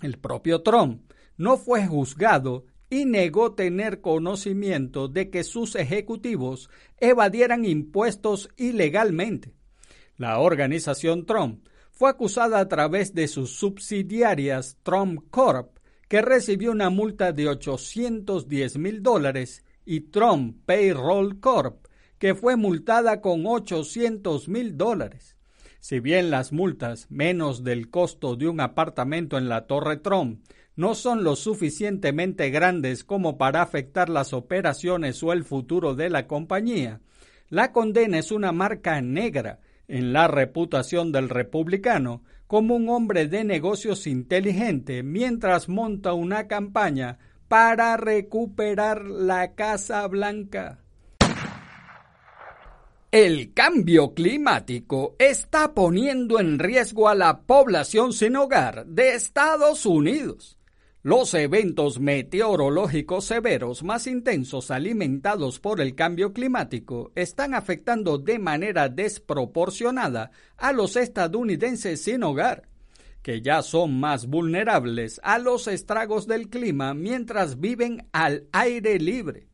El 0.01 0.19
propio 0.19 0.63
Trump 0.63 1.13
no 1.37 1.57
fue 1.57 1.87
juzgado 1.87 2.67
y 2.91 3.05
negó 3.05 3.55
tener 3.55 4.01
conocimiento 4.01 5.09
de 5.09 5.31
que 5.31 5.45
sus 5.45 5.75
ejecutivos 5.75 6.71
evadieran 6.99 7.65
impuestos 7.65 8.49
ilegalmente. 8.57 9.53
La 10.17 10.39
organización 10.39 11.27
Trump 11.27 11.65
fue 11.99 12.11
acusada 12.11 12.61
a 12.61 12.69
través 12.69 13.13
de 13.13 13.27
sus 13.27 13.59
subsidiarias 13.59 14.79
Trump 14.85 15.25
Corp, 15.31 15.79
que 16.07 16.23
recibió 16.23 16.71
una 16.71 16.91
multa 16.91 17.33
de 17.33 17.49
810 17.49 18.79
mil 18.79 19.03
dólares, 19.03 19.65
y 19.85 20.03
Trump 20.03 20.65
Payroll 20.65 21.41
Corp, 21.41 21.87
que 22.21 22.37
fue 22.37 22.55
multada 22.55 23.21
con 23.21 23.45
800 23.45 24.49
mil 24.49 24.77
dólares. 24.77 25.35
Si 25.81 25.99
bien 25.99 26.31
las 26.31 26.53
multas, 26.53 27.11
menos 27.11 27.65
del 27.65 27.91
costo 27.91 28.37
de 28.37 28.47
un 28.47 28.61
apartamento 28.61 29.37
en 29.37 29.49
la 29.49 29.67
Torre 29.67 29.97
Trump, 29.97 30.45
no 30.77 30.95
son 30.95 31.25
lo 31.25 31.35
suficientemente 31.35 32.51
grandes 32.51 33.03
como 33.03 33.39
para 33.39 33.61
afectar 33.61 34.09
las 34.09 34.33
operaciones 34.33 35.21
o 35.25 35.33
el 35.33 35.43
futuro 35.43 35.97
de 35.97 36.11
la 36.11 36.29
compañía, 36.29 37.01
la 37.51 37.73
condena 37.73 38.19
es 38.19 38.31
una 38.31 38.53
marca 38.53 39.01
negra 39.01 39.59
en 39.89 40.13
la 40.13 40.29
reputación 40.29 41.11
del 41.11 41.29
republicano 41.29 42.23
como 42.47 42.77
un 42.77 42.89
hombre 42.89 43.27
de 43.27 43.45
negocios 43.45 44.07
inteligente 44.07 45.03
mientras 45.03 45.69
monta 45.69 46.13
una 46.13 46.47
campaña 46.47 47.19
para 47.49 47.97
recuperar 47.97 49.05
la 49.05 49.55
Casa 49.55 50.07
Blanca. 50.07 50.79
El 53.11 53.55
cambio 53.55 54.13
climático 54.13 55.17
está 55.19 55.73
poniendo 55.73 56.39
en 56.39 56.59
riesgo 56.59 57.09
a 57.09 57.15
la 57.15 57.41
población 57.41 58.13
sin 58.13 58.37
hogar 58.37 58.85
de 58.85 59.15
Estados 59.15 59.87
Unidos. 59.87 60.58
Los 61.05 61.33
eventos 61.35 62.01
meteorológicos 62.01 63.25
severos 63.25 63.85
más 63.85 64.09
intensos 64.09 64.73
alimentados 64.73 65.61
por 65.61 65.81
el 65.81 65.95
cambio 65.95 66.33
climático 66.33 67.13
están 67.15 67.55
afectando 67.55 68.19
de 68.19 68.41
manera 68.41 68.89
desproporcionada 68.89 70.33
a 70.57 70.73
los 70.73 70.97
estadounidenses 70.97 72.03
sin 72.03 72.25
hogar, 72.25 72.69
que 73.23 73.41
ya 73.43 73.63
son 73.63 74.01
más 74.01 74.27
vulnerables 74.27 75.21
a 75.23 75.39
los 75.39 75.69
estragos 75.69 76.27
del 76.27 76.49
clima 76.49 76.95
mientras 76.95 77.61
viven 77.61 78.09
al 78.11 78.49
aire 78.51 78.99
libre. 78.99 79.47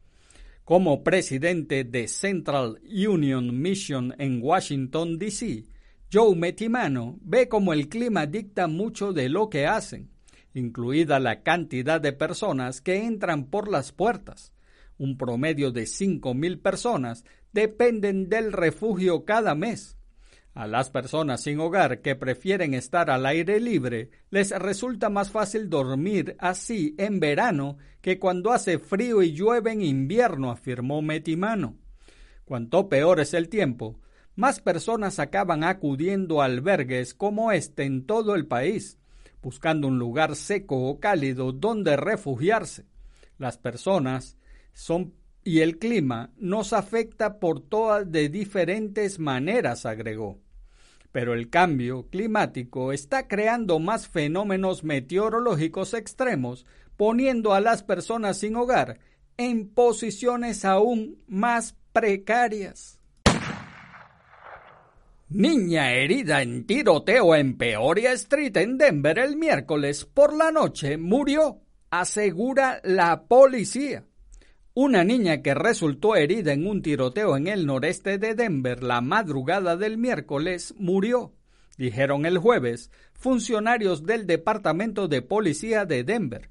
Como 0.64 1.04
presidente 1.04 1.84
de 1.84 2.08
Central 2.08 2.80
Union 2.86 3.60
Mission 3.60 4.14
en 4.16 4.40
Washington, 4.42 5.18
D.C., 5.18 5.66
Joe 6.10 6.34
Metimano 6.34 7.18
ve 7.20 7.50
como 7.50 7.74
el 7.74 7.90
clima 7.90 8.24
dicta 8.24 8.66
mucho 8.66 9.12
de 9.12 9.28
lo 9.28 9.50
que 9.50 9.66
hacen 9.66 10.13
incluida 10.54 11.18
la 11.18 11.42
cantidad 11.42 12.00
de 12.00 12.12
personas 12.12 12.80
que 12.80 13.04
entran 13.04 13.46
por 13.46 13.68
las 13.68 13.92
puertas. 13.92 14.52
Un 14.96 15.18
promedio 15.18 15.72
de 15.72 15.82
5.000 15.82 16.62
personas 16.62 17.24
dependen 17.52 18.28
del 18.28 18.52
refugio 18.52 19.24
cada 19.24 19.54
mes. 19.54 19.98
A 20.54 20.68
las 20.68 20.88
personas 20.88 21.42
sin 21.42 21.58
hogar 21.58 22.00
que 22.00 22.14
prefieren 22.14 22.74
estar 22.74 23.10
al 23.10 23.26
aire 23.26 23.58
libre 23.58 24.10
les 24.30 24.50
resulta 24.50 25.10
más 25.10 25.32
fácil 25.32 25.68
dormir 25.68 26.36
así 26.38 26.94
en 26.96 27.18
verano 27.18 27.76
que 28.00 28.20
cuando 28.20 28.52
hace 28.52 28.78
frío 28.78 29.20
y 29.22 29.32
llueve 29.32 29.72
en 29.72 29.82
invierno, 29.82 30.52
afirmó 30.52 31.02
Metimano. 31.02 31.76
Cuanto 32.44 32.88
peor 32.88 33.18
es 33.18 33.34
el 33.34 33.48
tiempo, 33.48 33.98
más 34.36 34.60
personas 34.60 35.18
acaban 35.18 35.64
acudiendo 35.64 36.40
a 36.40 36.44
albergues 36.44 37.14
como 37.14 37.50
este 37.50 37.82
en 37.82 38.06
todo 38.06 38.36
el 38.36 38.46
país 38.46 38.98
buscando 39.44 39.86
un 39.86 39.98
lugar 39.98 40.34
seco 40.34 40.88
o 40.88 40.98
cálido 40.98 41.52
donde 41.52 41.96
refugiarse. 41.96 42.86
Las 43.36 43.58
personas 43.58 44.38
son 44.72 45.12
y 45.44 45.60
el 45.60 45.78
clima 45.78 46.32
nos 46.38 46.72
afecta 46.72 47.38
por 47.38 47.60
todas 47.60 48.10
de 48.10 48.30
diferentes 48.30 49.18
maneras, 49.18 49.84
agregó. 49.84 50.40
Pero 51.12 51.34
el 51.34 51.50
cambio 51.50 52.08
climático 52.08 52.92
está 52.92 53.28
creando 53.28 53.78
más 53.78 54.08
fenómenos 54.08 54.82
meteorológicos 54.82 55.92
extremos, 55.92 56.64
poniendo 56.96 57.52
a 57.52 57.60
las 57.60 57.82
personas 57.82 58.38
sin 58.38 58.56
hogar 58.56 58.98
en 59.36 59.68
posiciones 59.68 60.64
aún 60.64 61.22
más 61.26 61.76
precarias. 61.92 62.98
Niña 65.30 65.92
herida 65.92 66.42
en 66.42 66.66
tiroteo 66.66 67.34
en 67.34 67.56
Peoria 67.56 68.12
Street 68.12 68.54
en 68.58 68.76
Denver 68.76 69.18
el 69.18 69.36
miércoles 69.36 70.04
por 70.04 70.36
la 70.36 70.52
noche 70.52 70.98
murió, 70.98 71.62
asegura 71.90 72.80
la 72.84 73.24
policía. 73.24 74.04
Una 74.74 75.02
niña 75.02 75.40
que 75.40 75.54
resultó 75.54 76.14
herida 76.14 76.52
en 76.52 76.66
un 76.66 76.82
tiroteo 76.82 77.38
en 77.38 77.46
el 77.46 77.64
noreste 77.64 78.18
de 78.18 78.34
Denver 78.34 78.82
la 78.82 79.00
madrugada 79.00 79.78
del 79.78 79.96
miércoles 79.96 80.74
murió, 80.76 81.32
dijeron 81.78 82.26
el 82.26 82.36
jueves 82.36 82.90
funcionarios 83.14 84.04
del 84.04 84.26
Departamento 84.26 85.08
de 85.08 85.22
Policía 85.22 85.86
de 85.86 86.04
Denver. 86.04 86.50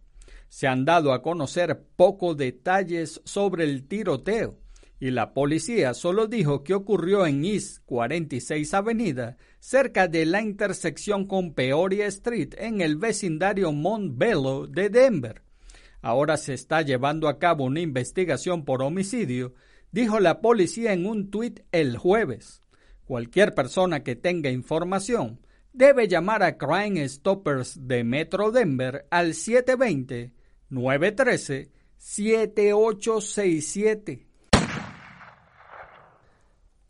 Se 0.50 0.68
han 0.68 0.84
dado 0.84 1.14
a 1.14 1.22
conocer 1.22 1.86
pocos 1.96 2.38
detalles 2.38 3.22
sobre 3.24 3.66
el 3.66 3.88
tiroteo 3.88 4.63
y 5.04 5.12
la 5.12 5.34
policía 5.34 5.94
solo 5.94 6.28
dijo 6.28 6.64
que 6.64 6.74
ocurrió 6.74 7.26
en 7.26 7.44
East 7.44 7.80
46 7.88 8.74
Avenida, 8.74 9.36
cerca 9.60 10.08
de 10.08 10.26
la 10.26 10.42
intersección 10.42 11.28
con 11.28 11.54
Peoria 11.54 12.06
Street 12.06 12.54
en 12.58 12.80
el 12.80 12.96
vecindario 12.96 13.74
Mont 13.74 14.18
Bello 14.18 14.66
de 14.66 14.88
Denver. 14.88 15.42
Ahora 16.02 16.38
se 16.38 16.54
está 16.54 16.84
llevando 16.84 17.28
a 17.28 17.38
cabo 17.38 17.66
una 17.66 17.82
investigación 17.82 18.64
por 18.64 18.82
homicidio, 18.82 19.56
dijo 19.92 20.22
la 20.22 20.40
policía 20.40 20.94
en 20.94 21.06
un 21.06 21.30
tuit 21.30 21.60
el 21.74 21.98
jueves. 21.98 22.64
Cualquier 23.04 23.54
persona 23.54 24.04
que 24.04 24.16
tenga 24.16 24.52
información 24.52 25.42
debe 25.74 26.08
llamar 26.08 26.44
a 26.44 26.58
Crime 26.58 27.06
Stoppers 27.10 27.90
de 27.90 28.06
Metro 28.06 28.52
Denver 28.52 29.06
al 29.12 29.34
720 29.34 30.32
913 30.70 31.72
7867. 31.98 34.28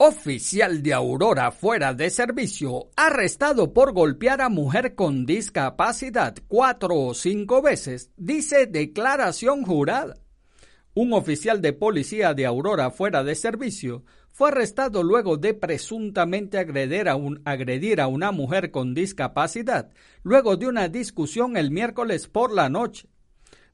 Oficial 0.05 0.83
de 0.83 0.91
Aurora 0.91 1.49
fuera 1.51 1.93
de 1.93 2.09
servicio, 2.09 2.89
arrestado 2.97 3.71
por 3.71 3.93
golpear 3.93 4.41
a 4.41 4.49
mujer 4.49 4.95
con 4.95 5.25
discapacidad 5.25 6.35
cuatro 6.49 6.93
o 6.93 7.13
cinco 7.13 7.61
veces, 7.61 8.11
dice 8.17 8.67
declaración 8.67 9.63
jurada. 9.63 10.15
Un 10.93 11.13
oficial 11.13 11.61
de 11.61 11.71
policía 11.71 12.33
de 12.33 12.45
Aurora 12.45 12.91
fuera 12.91 13.23
de 13.23 13.33
servicio 13.33 14.03
fue 14.33 14.49
arrestado 14.49 15.03
luego 15.03 15.37
de 15.37 15.53
presuntamente 15.53 16.57
agredir 16.57 17.07
a, 18.01 18.07
una 18.07 18.31
mujer 18.33 18.71
con 18.71 18.93
discapacidad, 18.93 19.89
luego 20.21 20.57
de 20.57 20.67
una 20.67 20.89
discusión 20.89 21.55
el 21.55 21.71
miércoles 21.71 22.27
por 22.27 22.51
la 22.51 22.67
noche. 22.67 23.07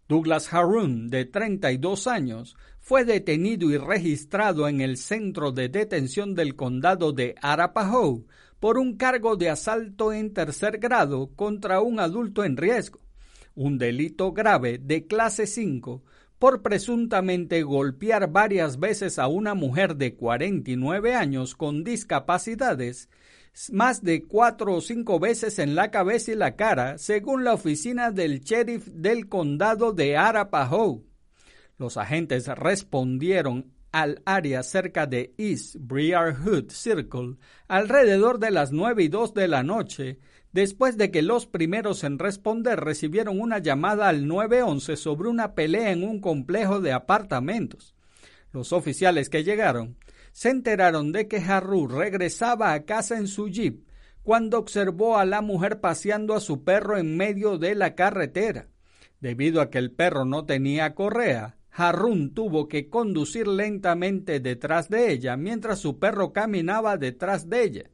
Douglas 0.10 0.52
Harun, 0.52 1.12
de 1.12 1.26
32 1.26 2.08
años, 2.08 2.58
fue 2.80 3.06
detenido 3.06 3.70
y 3.70 3.78
registrado 3.78 4.68
en 4.68 4.82
el 4.82 4.98
centro 4.98 5.52
de 5.52 5.70
detención 5.70 6.34
del 6.34 6.56
condado 6.56 7.14
de 7.14 7.36
Arapahoe 7.44 8.26
por 8.60 8.80
un 8.80 8.98
cargo 8.98 9.36
de 9.36 9.52
asalto 9.52 10.12
en 10.12 10.34
tercer 10.34 10.80
grado 10.80 11.30
contra 11.36 11.82
un 11.82 12.00
adulto 12.00 12.44
en 12.44 12.58
riesgo, 12.58 13.00
un 13.54 13.78
delito 13.78 14.32
grave 14.32 14.80
de 14.80 15.06
clase 15.06 15.46
5 15.46 16.02
por 16.40 16.64
presuntamente 16.64 17.62
golpear 17.62 18.32
varias 18.32 18.80
veces 18.80 19.20
a 19.20 19.28
una 19.28 19.54
mujer 19.54 19.96
de 19.96 20.16
49 20.16 21.14
años 21.14 21.54
con 21.54 21.84
discapacidades 21.84 23.10
más 23.72 24.04
de 24.04 24.24
cuatro 24.24 24.76
o 24.76 24.82
cinco 24.82 25.20
veces 25.20 25.60
en 25.60 25.76
la 25.76 25.92
cabeza 25.92 26.32
y 26.32 26.36
la 26.36 26.56
cara, 26.56 26.98
según 26.98 27.44
la 27.44 27.54
oficina 27.54 28.12
del 28.12 28.42
sheriff 28.42 28.88
del 28.88 29.28
condado 29.28 29.92
de 29.92 30.18
Arapahoe. 30.18 31.04
Los 31.78 31.98
agentes 31.98 32.48
respondieron 32.48 33.72
al 33.92 34.22
área 34.26 34.64
cerca 34.64 35.08
de 35.08 35.34
East 35.38 35.76
Briar 35.80 36.36
Hood 36.36 36.70
Circle 36.70 37.38
alrededor 37.68 38.40
de 38.40 38.52
las 38.52 38.72
nueve 38.72 39.04
y 39.04 39.08
dos 39.08 39.34
de 39.34 39.48
la 39.48 39.64
noche, 39.64 40.20
después 40.52 40.98
de 40.98 41.12
que 41.12 41.22
los 41.22 41.48
primeros 41.48 42.04
en 42.04 42.20
responder 42.20 42.80
recibieron 42.80 43.40
una 43.40 43.60
llamada 43.60 44.08
al 44.10 44.28
911 44.28 44.96
sobre 44.96 45.30
una 45.30 45.54
pelea 45.54 45.92
en 45.92 46.04
un 46.04 46.22
complejo 46.22 46.82
de 46.82 46.92
apartamentos. 46.92 47.96
Los 48.52 48.74
oficiales 48.74 49.30
que 49.30 49.44
llegaron 49.44 49.96
se 50.32 50.50
enteraron 50.50 51.12
de 51.12 51.28
que 51.28 51.38
Harru 51.38 51.88
regresaba 51.88 52.74
a 52.74 52.86
casa 52.86 53.18
en 53.18 53.28
su 53.28 53.50
jeep 53.50 53.88
cuando 54.24 54.60
observó 54.60 55.18
a 55.18 55.26
la 55.26 55.42
mujer 55.42 55.80
paseando 55.80 56.36
a 56.36 56.40
su 56.40 56.64
perro 56.64 56.98
en 56.98 57.18
medio 57.18 57.58
de 57.58 57.76
la 57.76 57.96
carretera. 57.96 58.68
Debido 59.20 59.62
a 59.62 59.70
que 59.70 59.80
el 59.80 59.92
perro 59.92 60.26
no 60.26 60.46
tenía 60.46 60.94
correa, 60.94 61.58
Harun 61.72 62.34
tuvo 62.34 62.68
que 62.68 62.90
conducir 62.90 63.48
lentamente 63.48 64.40
detrás 64.40 64.90
de 64.90 65.12
ella 65.12 65.38
mientras 65.38 65.80
su 65.80 66.00
perro 66.00 66.34
caminaba 66.34 66.98
detrás 66.98 67.50
de 67.50 67.64
ella, 67.64 67.90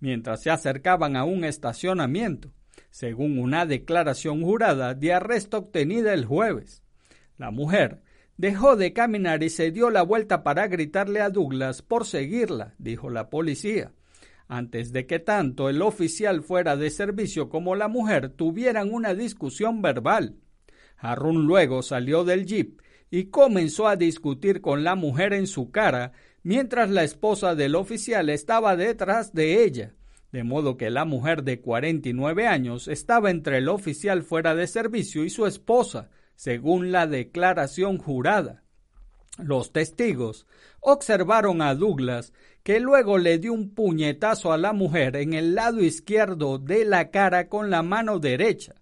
mientras 0.00 0.42
se 0.42 0.50
acercaban 0.50 1.16
a 1.16 1.24
un 1.24 1.44
estacionamiento, 1.44 2.52
según 2.90 3.38
una 3.38 3.66
declaración 3.66 4.42
jurada 4.42 4.94
de 4.94 5.12
arresto 5.12 5.58
obtenida 5.58 6.14
el 6.14 6.24
jueves. 6.24 6.82
La 7.36 7.50
mujer 7.50 8.02
dejó 8.38 8.76
de 8.76 8.92
caminar 8.92 9.42
y 9.42 9.50
se 9.50 9.70
dio 9.72 9.90
la 9.90 10.02
vuelta 10.02 10.42
para 10.42 10.68
gritarle 10.68 11.20
a 11.20 11.28
Douglas 11.28 11.82
por 11.82 12.06
seguirla, 12.06 12.74
dijo 12.78 13.10
la 13.10 13.28
policía, 13.28 13.92
antes 14.46 14.92
de 14.92 15.06
que 15.06 15.18
tanto 15.18 15.68
el 15.68 15.82
oficial 15.82 16.42
fuera 16.42 16.76
de 16.76 16.88
servicio 16.90 17.50
como 17.50 17.74
la 17.74 17.88
mujer 17.88 18.30
tuvieran 18.30 18.94
una 18.94 19.12
discusión 19.12 19.82
verbal. 19.82 20.36
Harun 20.96 21.46
luego 21.46 21.82
salió 21.82 22.24
del 22.24 22.46
jeep 22.46 22.80
y 23.10 23.24
comenzó 23.24 23.88
a 23.88 23.96
discutir 23.96 24.60
con 24.60 24.84
la 24.84 24.94
mujer 24.94 25.32
en 25.32 25.48
su 25.48 25.70
cara, 25.72 26.12
mientras 26.44 26.90
la 26.90 27.02
esposa 27.02 27.56
del 27.56 27.74
oficial 27.74 28.30
estaba 28.30 28.76
detrás 28.76 29.34
de 29.34 29.64
ella, 29.64 29.94
de 30.30 30.44
modo 30.44 30.76
que 30.76 30.90
la 30.90 31.04
mujer 31.04 31.42
de 31.42 31.60
49 31.60 32.46
años 32.46 32.86
estaba 32.86 33.30
entre 33.30 33.58
el 33.58 33.68
oficial 33.68 34.22
fuera 34.22 34.54
de 34.54 34.68
servicio 34.68 35.24
y 35.24 35.30
su 35.30 35.46
esposa, 35.46 36.10
según 36.38 36.92
la 36.92 37.08
declaración 37.08 37.98
jurada. 37.98 38.62
Los 39.38 39.72
testigos 39.72 40.46
observaron 40.78 41.60
a 41.60 41.74
Douglas, 41.74 42.32
que 42.62 42.78
luego 42.78 43.18
le 43.18 43.38
dio 43.38 43.52
un 43.52 43.74
puñetazo 43.74 44.52
a 44.52 44.56
la 44.56 44.72
mujer 44.72 45.16
en 45.16 45.32
el 45.32 45.56
lado 45.56 45.82
izquierdo 45.82 46.58
de 46.58 46.84
la 46.84 47.10
cara 47.10 47.48
con 47.48 47.70
la 47.70 47.82
mano 47.82 48.20
derecha. 48.20 48.76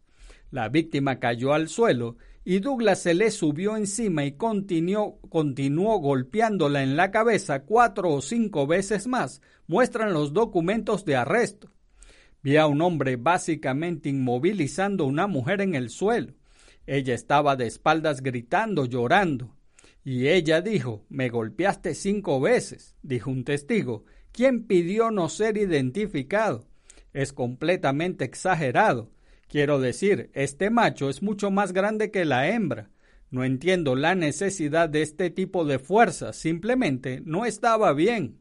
La 0.50 0.68
víctima 0.68 1.18
cayó 1.18 1.54
al 1.54 1.68
suelo 1.68 2.18
y 2.44 2.58
Douglas 2.58 3.00
se 3.00 3.14
le 3.14 3.30
subió 3.30 3.74
encima 3.78 4.26
y 4.26 4.32
continuó, 4.32 5.18
continuó 5.30 5.98
golpeándola 5.98 6.82
en 6.82 6.94
la 6.94 7.10
cabeza 7.10 7.62
cuatro 7.62 8.10
o 8.12 8.20
cinco 8.20 8.66
veces 8.66 9.06
más, 9.06 9.40
muestran 9.66 10.12
los 10.12 10.34
documentos 10.34 11.06
de 11.06 11.16
arresto. 11.16 11.70
Vi 12.42 12.58
a 12.58 12.66
un 12.66 12.82
hombre 12.82 13.16
básicamente 13.16 14.10
inmovilizando 14.10 15.04
a 15.04 15.06
una 15.06 15.26
mujer 15.26 15.62
en 15.62 15.74
el 15.74 15.88
suelo. 15.88 16.34
Ella 16.86 17.14
estaba 17.14 17.56
de 17.56 17.66
espaldas 17.66 18.22
gritando, 18.22 18.84
llorando. 18.84 19.56
Y 20.04 20.28
ella 20.28 20.60
dijo, 20.60 21.04
me 21.08 21.28
golpeaste 21.28 21.94
cinco 21.94 22.40
veces, 22.40 22.94
dijo 23.02 23.30
un 23.30 23.44
testigo, 23.44 24.04
quien 24.30 24.64
pidió 24.64 25.10
no 25.10 25.28
ser 25.28 25.56
identificado. 25.56 26.68
Es 27.12 27.32
completamente 27.32 28.24
exagerado. 28.24 29.10
Quiero 29.48 29.80
decir, 29.80 30.30
este 30.34 30.70
macho 30.70 31.08
es 31.08 31.22
mucho 31.22 31.50
más 31.50 31.72
grande 31.72 32.10
que 32.10 32.24
la 32.24 32.48
hembra. 32.48 32.90
No 33.30 33.44
entiendo 33.44 33.96
la 33.96 34.14
necesidad 34.14 34.88
de 34.88 35.02
este 35.02 35.30
tipo 35.30 35.64
de 35.64 35.78
fuerza, 35.80 36.32
simplemente 36.32 37.20
no 37.24 37.44
estaba 37.44 37.92
bien. 37.92 38.38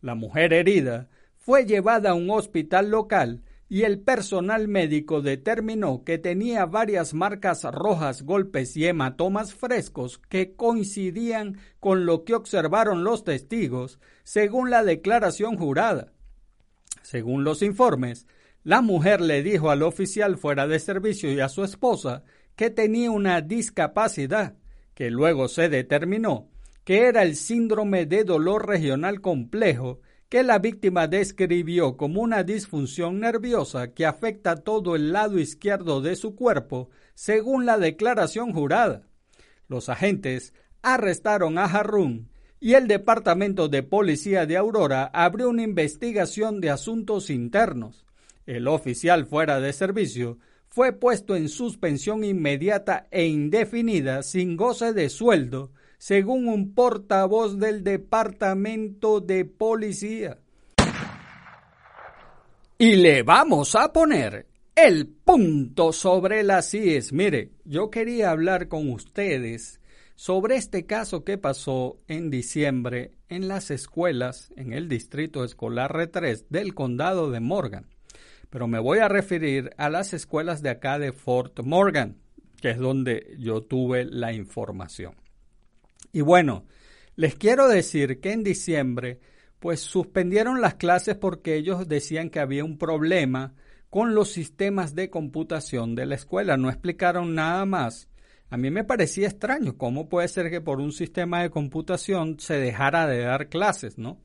La 0.00 0.14
mujer 0.14 0.52
herida 0.52 1.08
fue 1.36 1.66
llevada 1.66 2.10
a 2.10 2.14
un 2.14 2.30
hospital 2.30 2.90
local 2.90 3.42
y 3.68 3.82
el 3.82 3.98
personal 4.00 4.68
médico 4.68 5.22
determinó 5.22 6.04
que 6.04 6.18
tenía 6.18 6.66
varias 6.66 7.14
marcas 7.14 7.64
rojas, 7.64 8.22
golpes 8.22 8.76
y 8.76 8.86
hematomas 8.86 9.54
frescos 9.54 10.18
que 10.28 10.54
coincidían 10.54 11.58
con 11.80 12.06
lo 12.06 12.24
que 12.24 12.34
observaron 12.34 13.02
los 13.02 13.24
testigos, 13.24 13.98
según 14.22 14.70
la 14.70 14.84
declaración 14.84 15.56
jurada. 15.56 16.12
Según 17.02 17.44
los 17.44 17.62
informes, 17.62 18.26
la 18.62 18.80
mujer 18.82 19.20
le 19.20 19.42
dijo 19.42 19.70
al 19.70 19.82
oficial 19.82 20.36
fuera 20.36 20.66
de 20.66 20.78
servicio 20.78 21.32
y 21.32 21.40
a 21.40 21.48
su 21.48 21.64
esposa 21.64 22.22
que 22.54 22.70
tenía 22.70 23.10
una 23.10 23.40
discapacidad, 23.40 24.56
que 24.94 25.10
luego 25.10 25.48
se 25.48 25.68
determinó 25.68 26.48
que 26.86 27.08
era 27.08 27.24
el 27.24 27.34
síndrome 27.34 28.06
de 28.06 28.22
dolor 28.22 28.68
regional 28.68 29.20
complejo 29.20 30.00
que 30.28 30.42
la 30.42 30.58
víctima 30.58 31.06
describió 31.06 31.96
como 31.96 32.20
una 32.20 32.42
disfunción 32.42 33.20
nerviosa 33.20 33.92
que 33.92 34.06
afecta 34.06 34.56
todo 34.56 34.96
el 34.96 35.12
lado 35.12 35.38
izquierdo 35.38 36.00
de 36.00 36.16
su 36.16 36.34
cuerpo, 36.34 36.90
según 37.14 37.64
la 37.64 37.78
declaración 37.78 38.52
jurada. 38.52 39.06
Los 39.68 39.88
agentes 39.88 40.52
arrestaron 40.82 41.58
a 41.58 41.64
Harun 41.64 42.28
y 42.58 42.74
el 42.74 42.88
Departamento 42.88 43.68
de 43.68 43.82
Policía 43.82 44.46
de 44.46 44.56
Aurora 44.56 45.10
abrió 45.12 45.48
una 45.48 45.62
investigación 45.62 46.60
de 46.60 46.70
asuntos 46.70 47.30
internos. 47.30 48.06
El 48.46 48.66
oficial 48.68 49.26
fuera 49.26 49.60
de 49.60 49.72
servicio 49.72 50.38
fue 50.68 50.92
puesto 50.92 51.36
en 51.36 51.48
suspensión 51.48 52.24
inmediata 52.24 53.06
e 53.10 53.26
indefinida 53.26 54.22
sin 54.22 54.56
goce 54.56 54.92
de 54.92 55.08
sueldo 55.08 55.72
según 55.98 56.48
un 56.48 56.74
portavoz 56.74 57.58
del 57.58 57.84
Departamento 57.84 59.20
de 59.20 59.44
Policía. 59.44 60.38
Y 62.78 62.96
le 62.96 63.22
vamos 63.22 63.74
a 63.74 63.92
poner 63.92 64.46
el 64.74 65.06
punto 65.06 65.92
sobre 65.92 66.42
las 66.42 66.74
IES. 66.74 67.14
Mire, 67.14 67.52
yo 67.64 67.90
quería 67.90 68.30
hablar 68.30 68.68
con 68.68 68.90
ustedes 68.90 69.80
sobre 70.14 70.56
este 70.56 70.84
caso 70.84 71.24
que 71.24 71.38
pasó 71.38 71.98
en 72.08 72.30
diciembre 72.30 73.12
en 73.28 73.48
las 73.48 73.70
escuelas 73.70 74.52
en 74.56 74.74
el 74.74 74.88
Distrito 74.88 75.44
Escolar 75.44 75.92
R3 75.92 76.46
del 76.50 76.74
Condado 76.74 77.30
de 77.30 77.40
Morgan. 77.40 77.86
Pero 78.50 78.68
me 78.68 78.78
voy 78.78 78.98
a 78.98 79.08
referir 79.08 79.70
a 79.78 79.88
las 79.88 80.12
escuelas 80.12 80.60
de 80.60 80.70
acá 80.70 80.98
de 80.98 81.12
Fort 81.12 81.60
Morgan, 81.60 82.16
que 82.60 82.70
es 82.70 82.78
donde 82.78 83.36
yo 83.38 83.62
tuve 83.62 84.04
la 84.04 84.34
información. 84.34 85.14
Y 86.16 86.22
bueno, 86.22 86.64
les 87.14 87.34
quiero 87.34 87.68
decir 87.68 88.20
que 88.20 88.32
en 88.32 88.42
diciembre 88.42 89.20
pues 89.58 89.80
suspendieron 89.80 90.62
las 90.62 90.76
clases 90.76 91.14
porque 91.14 91.56
ellos 91.56 91.88
decían 91.88 92.30
que 92.30 92.40
había 92.40 92.64
un 92.64 92.78
problema 92.78 93.52
con 93.90 94.14
los 94.14 94.30
sistemas 94.30 94.94
de 94.94 95.10
computación 95.10 95.94
de 95.94 96.06
la 96.06 96.14
escuela, 96.14 96.56
no 96.56 96.70
explicaron 96.70 97.34
nada 97.34 97.66
más. 97.66 98.08
A 98.48 98.56
mí 98.56 98.70
me 98.70 98.82
parecía 98.82 99.26
extraño 99.26 99.76
cómo 99.76 100.08
puede 100.08 100.28
ser 100.28 100.48
que 100.48 100.62
por 100.62 100.80
un 100.80 100.90
sistema 100.90 101.42
de 101.42 101.50
computación 101.50 102.40
se 102.40 102.54
dejara 102.54 103.06
de 103.06 103.18
dar 103.18 103.50
clases, 103.50 103.98
¿no? 103.98 104.18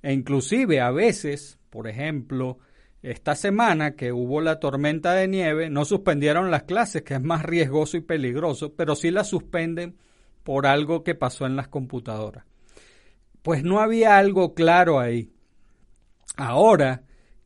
E 0.00 0.14
inclusive 0.14 0.80
a 0.80 0.90
veces, 0.90 1.58
por 1.68 1.88
ejemplo, 1.88 2.58
esta 3.02 3.34
semana 3.34 3.96
que 3.96 4.12
hubo 4.12 4.40
la 4.40 4.60
tormenta 4.60 5.12
de 5.12 5.28
nieve, 5.28 5.68
no 5.68 5.84
suspendieron 5.84 6.50
las 6.50 6.62
clases, 6.62 7.02
que 7.02 7.12
es 7.12 7.22
más 7.22 7.42
riesgoso 7.42 7.98
y 7.98 8.00
peligroso, 8.00 8.72
pero 8.72 8.96
sí 8.96 9.10
las 9.10 9.28
suspenden 9.28 9.98
por 10.48 10.66
algo 10.66 11.04
que 11.04 11.14
pasó 11.14 11.44
en 11.44 11.56
las 11.56 11.68
computadoras. 11.68 12.46
Pues 13.42 13.64
no 13.64 13.80
había 13.80 14.16
algo 14.16 14.54
claro 14.54 14.98
ahí. 14.98 15.30
Ahora 16.38 17.02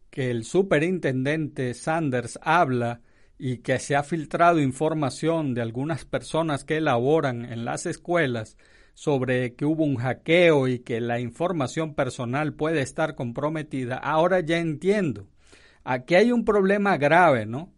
que 0.08 0.30
el 0.30 0.44
superintendente 0.44 1.74
Sanders 1.74 2.38
habla 2.40 3.00
y 3.40 3.56
que 3.56 3.80
se 3.80 3.96
ha 3.96 4.04
filtrado 4.04 4.60
información 4.60 5.52
de 5.52 5.62
algunas 5.62 6.04
personas 6.04 6.62
que 6.62 6.76
elaboran 6.76 7.44
en 7.44 7.64
las 7.64 7.86
escuelas 7.86 8.56
sobre 8.94 9.56
que 9.56 9.64
hubo 9.64 9.82
un 9.82 9.96
hackeo 9.96 10.68
y 10.68 10.78
que 10.78 11.00
la 11.00 11.18
información 11.18 11.94
personal 11.94 12.54
puede 12.54 12.82
estar 12.82 13.16
comprometida, 13.16 13.96
ahora 13.96 14.38
ya 14.38 14.58
entiendo. 14.58 15.26
Aquí 15.82 16.14
hay 16.14 16.30
un 16.30 16.44
problema 16.44 16.98
grave, 16.98 17.46
¿no? 17.46 17.72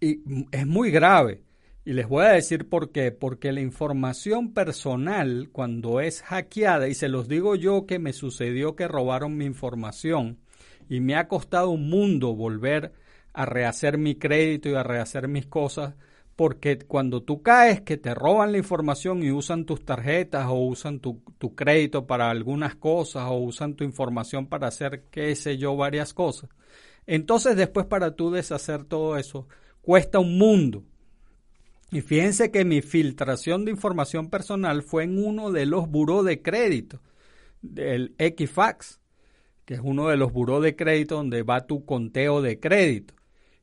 Y 0.00 0.22
es 0.50 0.66
muy 0.66 0.90
grave. 0.90 1.44
Y 1.86 1.92
les 1.92 2.08
voy 2.08 2.24
a 2.24 2.30
decir 2.30 2.68
por 2.68 2.90
qué. 2.90 3.12
Porque 3.12 3.52
la 3.52 3.60
información 3.60 4.52
personal, 4.52 5.50
cuando 5.52 6.00
es 6.00 6.20
hackeada, 6.22 6.88
y 6.88 6.94
se 6.94 7.08
los 7.08 7.28
digo 7.28 7.54
yo 7.54 7.86
que 7.86 8.00
me 8.00 8.12
sucedió 8.12 8.74
que 8.74 8.88
robaron 8.88 9.36
mi 9.36 9.44
información, 9.44 10.40
y 10.88 10.98
me 10.98 11.14
ha 11.14 11.28
costado 11.28 11.70
un 11.70 11.88
mundo 11.88 12.34
volver 12.34 12.92
a 13.32 13.46
rehacer 13.46 13.98
mi 13.98 14.16
crédito 14.16 14.68
y 14.68 14.74
a 14.74 14.82
rehacer 14.82 15.28
mis 15.28 15.46
cosas, 15.46 15.94
porque 16.34 16.76
cuando 16.78 17.22
tú 17.22 17.42
caes 17.42 17.82
que 17.82 17.96
te 17.96 18.14
roban 18.14 18.50
la 18.50 18.58
información 18.58 19.22
y 19.22 19.30
usan 19.30 19.64
tus 19.64 19.84
tarjetas 19.84 20.46
o 20.48 20.54
usan 20.54 20.98
tu, 20.98 21.22
tu, 21.38 21.54
crédito 21.54 22.04
para 22.08 22.30
algunas 22.30 22.74
cosas 22.74 23.28
o 23.28 23.34
usan 23.36 23.74
tu 23.74 23.84
información 23.84 24.48
para 24.48 24.66
hacer 24.66 25.04
qué 25.12 25.34
sé 25.36 25.56
yo 25.56 25.76
varias 25.76 26.12
cosas, 26.14 26.50
entonces 27.06 27.56
después 27.56 27.86
para 27.86 28.16
tú 28.16 28.32
deshacer 28.32 28.84
todo 28.84 29.16
eso 29.16 29.46
cuesta 29.82 30.18
un 30.18 30.36
mundo. 30.36 30.84
Y 31.90 32.00
fíjense 32.00 32.50
que 32.50 32.64
mi 32.64 32.82
filtración 32.82 33.64
de 33.64 33.70
información 33.70 34.28
personal 34.28 34.82
fue 34.82 35.04
en 35.04 35.24
uno 35.24 35.52
de 35.52 35.66
los 35.66 35.88
buró 35.88 36.22
de 36.22 36.42
crédito, 36.42 37.00
del 37.62 38.14
Equifax, 38.18 39.00
que 39.64 39.74
es 39.74 39.80
uno 39.82 40.08
de 40.08 40.16
los 40.16 40.32
buró 40.32 40.60
de 40.60 40.74
crédito 40.74 41.16
donde 41.16 41.42
va 41.42 41.66
tu 41.66 41.84
conteo 41.84 42.42
de 42.42 42.58
crédito. 42.58 43.14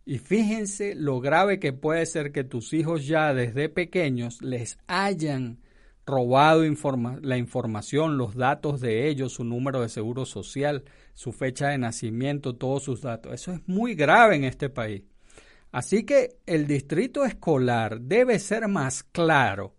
Y 0.05 0.17
fíjense 0.17 0.95
lo 0.95 1.19
grave 1.21 1.59
que 1.59 1.73
puede 1.73 2.05
ser 2.05 2.31
que 2.31 2.43
tus 2.43 2.73
hijos 2.73 3.07
ya 3.07 3.33
desde 3.33 3.69
pequeños 3.69 4.41
les 4.41 4.77
hayan 4.87 5.59
robado 6.05 6.63
la 7.21 7.37
información, 7.37 8.17
los 8.17 8.35
datos 8.35 8.81
de 8.81 9.07
ellos, 9.07 9.33
su 9.33 9.45
número 9.45 9.81
de 9.81 9.87
seguro 9.87 10.25
social, 10.25 10.83
su 11.13 11.31
fecha 11.31 11.69
de 11.69 11.77
nacimiento, 11.77 12.55
todos 12.55 12.83
sus 12.83 13.01
datos. 13.01 13.33
Eso 13.33 13.53
es 13.53 13.61
muy 13.67 13.95
grave 13.95 14.35
en 14.35 14.43
este 14.43 14.69
país. 14.69 15.03
Así 15.73 16.05
que 16.05 16.37
el 16.45 16.67
distrito 16.67 17.25
escolar 17.25 17.99
debe 17.99 18.37
ser 18.37 18.67
más 18.67 19.01
claro 19.01 19.75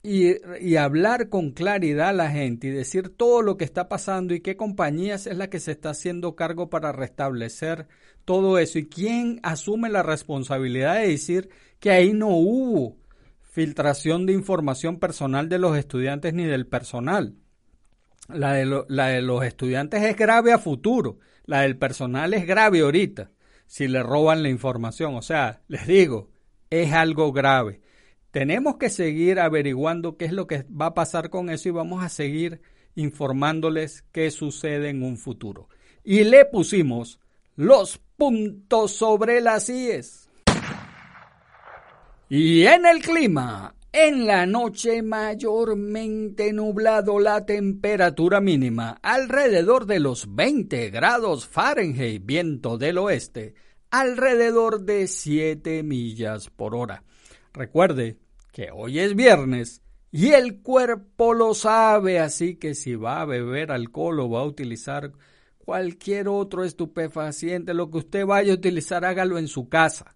y, 0.00 0.76
hablar 0.76 1.28
con 1.28 1.50
claridad 1.50 2.10
a 2.10 2.12
la 2.12 2.30
gente 2.30 2.68
y 2.68 2.70
decir 2.70 3.08
todo 3.08 3.42
lo 3.42 3.56
que 3.56 3.64
está 3.64 3.88
pasando 3.88 4.34
y 4.34 4.40
qué 4.40 4.56
compañías 4.56 5.26
es 5.26 5.36
la 5.36 5.50
que 5.50 5.58
se 5.58 5.72
está 5.72 5.90
haciendo 5.90 6.36
cargo 6.36 6.70
para 6.70 6.92
restablecer 6.92 7.88
todo 8.24 8.60
eso 8.60 8.78
y 8.78 8.86
quién 8.86 9.40
asume 9.42 9.88
la 9.88 10.04
responsabilidad 10.04 11.00
de 11.00 11.08
decir 11.08 11.50
que 11.80 11.90
ahí 11.90 12.12
no 12.12 12.28
hubo 12.28 12.96
filtración 13.50 14.26
de 14.26 14.32
información 14.32 15.00
personal 15.00 15.48
de 15.48 15.58
los 15.58 15.76
estudiantes 15.76 16.34
ni 16.34 16.44
del 16.44 16.68
personal. 16.68 17.34
La 18.28 18.52
de, 18.52 18.84
la 18.86 19.08
de 19.08 19.22
los 19.22 19.44
estudiantes 19.44 20.04
es 20.04 20.16
grave 20.16 20.52
a 20.52 20.58
futuro, 20.58 21.18
la 21.46 21.62
del 21.62 21.76
personal 21.76 22.32
es 22.32 22.46
grave 22.46 22.82
ahorita 22.82 23.32
si 23.66 23.88
le 23.88 24.02
roban 24.02 24.42
la 24.42 24.48
información. 24.48 25.14
O 25.14 25.22
sea, 25.22 25.62
les 25.68 25.86
digo, 25.86 26.30
es 26.70 26.92
algo 26.92 27.32
grave. 27.32 27.80
Tenemos 28.30 28.76
que 28.76 28.90
seguir 28.90 29.40
averiguando 29.40 30.16
qué 30.16 30.26
es 30.26 30.32
lo 30.32 30.46
que 30.46 30.64
va 30.64 30.86
a 30.86 30.94
pasar 30.94 31.30
con 31.30 31.50
eso 31.50 31.68
y 31.68 31.72
vamos 31.72 32.04
a 32.04 32.08
seguir 32.08 32.60
informándoles 32.94 34.02
qué 34.12 34.30
sucede 34.30 34.90
en 34.90 35.02
un 35.02 35.16
futuro. 35.16 35.68
Y 36.04 36.24
le 36.24 36.44
pusimos 36.44 37.20
los 37.54 37.98
puntos 38.16 38.92
sobre 38.92 39.40
las 39.40 39.68
IES. 39.68 40.28
Y 42.28 42.66
en 42.66 42.86
el 42.86 43.00
clima, 43.00 43.74
en 43.98 44.26
la 44.26 44.44
noche 44.44 45.02
mayormente 45.02 46.52
nublado 46.52 47.18
la 47.18 47.46
temperatura 47.46 48.42
mínima 48.42 48.98
alrededor 49.00 49.86
de 49.86 50.00
los 50.00 50.34
20 50.34 50.90
grados 50.90 51.46
Fahrenheit, 51.46 52.22
viento 52.22 52.76
del 52.76 52.98
oeste, 52.98 53.54
alrededor 53.90 54.82
de 54.82 55.06
7 55.06 55.82
millas 55.82 56.50
por 56.50 56.74
hora. 56.74 57.04
Recuerde 57.54 58.18
que 58.52 58.68
hoy 58.70 58.98
es 58.98 59.16
viernes 59.16 59.80
y 60.12 60.32
el 60.32 60.60
cuerpo 60.60 61.32
lo 61.32 61.54
sabe, 61.54 62.18
así 62.18 62.56
que 62.56 62.74
si 62.74 62.96
va 62.96 63.22
a 63.22 63.24
beber 63.24 63.72
alcohol 63.72 64.20
o 64.20 64.28
va 64.28 64.40
a 64.40 64.46
utilizar 64.46 65.12
cualquier 65.56 66.28
otro 66.28 66.64
estupefaciente, 66.64 67.72
lo 67.72 67.90
que 67.90 67.98
usted 67.98 68.26
vaya 68.26 68.52
a 68.52 68.56
utilizar, 68.56 69.06
hágalo 69.06 69.38
en 69.38 69.48
su 69.48 69.70
casa 69.70 70.15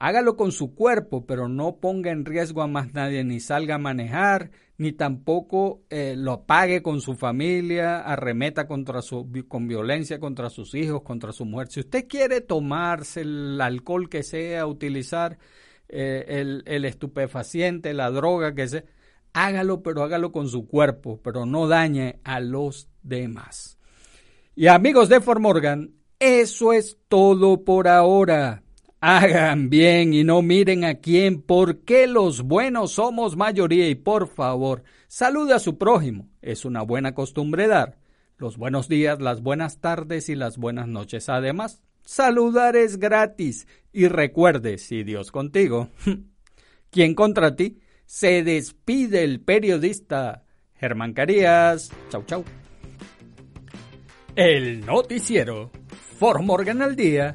Hágalo 0.00 0.36
con 0.36 0.52
su 0.52 0.76
cuerpo, 0.76 1.26
pero 1.26 1.48
no 1.48 1.78
ponga 1.80 2.12
en 2.12 2.24
riesgo 2.24 2.62
a 2.62 2.68
más 2.68 2.94
nadie, 2.94 3.24
ni 3.24 3.40
salga 3.40 3.74
a 3.74 3.78
manejar, 3.78 4.52
ni 4.76 4.92
tampoco 4.92 5.82
eh, 5.90 6.14
lo 6.16 6.32
apague 6.32 6.82
con 6.82 7.00
su 7.00 7.16
familia, 7.16 7.98
arremeta 7.98 8.68
con 8.68 9.66
violencia 9.66 10.20
contra 10.20 10.50
sus 10.50 10.76
hijos, 10.76 11.02
contra 11.02 11.32
su 11.32 11.44
mujer. 11.44 11.66
Si 11.66 11.80
usted 11.80 12.06
quiere 12.06 12.40
tomarse 12.40 13.22
el 13.22 13.60
alcohol 13.60 14.08
que 14.08 14.22
sea, 14.22 14.68
utilizar 14.68 15.36
eh, 15.88 16.26
el, 16.28 16.62
el 16.66 16.84
estupefaciente, 16.84 17.92
la 17.92 18.12
droga 18.12 18.54
que 18.54 18.68
sea, 18.68 18.84
hágalo, 19.32 19.82
pero 19.82 20.04
hágalo 20.04 20.30
con 20.30 20.48
su 20.48 20.68
cuerpo, 20.68 21.20
pero 21.24 21.44
no 21.44 21.66
dañe 21.66 22.20
a 22.22 22.38
los 22.38 22.88
demás. 23.02 23.78
Y 24.54 24.68
amigos 24.68 25.08
de 25.08 25.20
Formorgan, 25.20 25.94
eso 26.20 26.72
es 26.72 26.98
todo 27.08 27.64
por 27.64 27.88
ahora. 27.88 28.62
Hagan 29.00 29.70
bien 29.70 30.12
y 30.12 30.24
no 30.24 30.42
miren 30.42 30.84
a 30.84 30.96
quién, 30.96 31.40
porque 31.40 32.06
los 32.06 32.42
buenos 32.42 32.92
somos 32.92 33.36
mayoría 33.36 33.88
y 33.88 33.94
por 33.94 34.26
favor, 34.26 34.82
salude 35.06 35.54
a 35.54 35.60
su 35.60 35.78
prójimo. 35.78 36.28
Es 36.42 36.64
una 36.64 36.82
buena 36.82 37.14
costumbre 37.14 37.68
dar 37.68 37.98
los 38.38 38.56
buenos 38.56 38.88
días, 38.88 39.20
las 39.20 39.42
buenas 39.42 39.80
tardes 39.80 40.28
y 40.28 40.34
las 40.34 40.56
buenas 40.56 40.88
noches. 40.88 41.28
Además, 41.28 41.82
saludar 42.04 42.76
es 42.76 42.98
gratis. 42.98 43.66
Y 43.92 44.08
recuerde, 44.08 44.78
si 44.78 45.02
Dios 45.02 45.32
contigo, 45.32 45.90
¿quién 46.90 47.14
contra 47.14 47.56
ti? 47.56 47.80
Se 48.06 48.42
despide 48.42 49.24
el 49.24 49.40
periodista 49.40 50.44
Germán 50.74 51.12
Carías. 51.12 51.90
Chau, 52.10 52.24
chau. 52.24 52.44
El 54.34 54.86
noticiero 54.86 55.72
Formorgan 56.18 56.80
al 56.80 56.94
día 56.94 57.34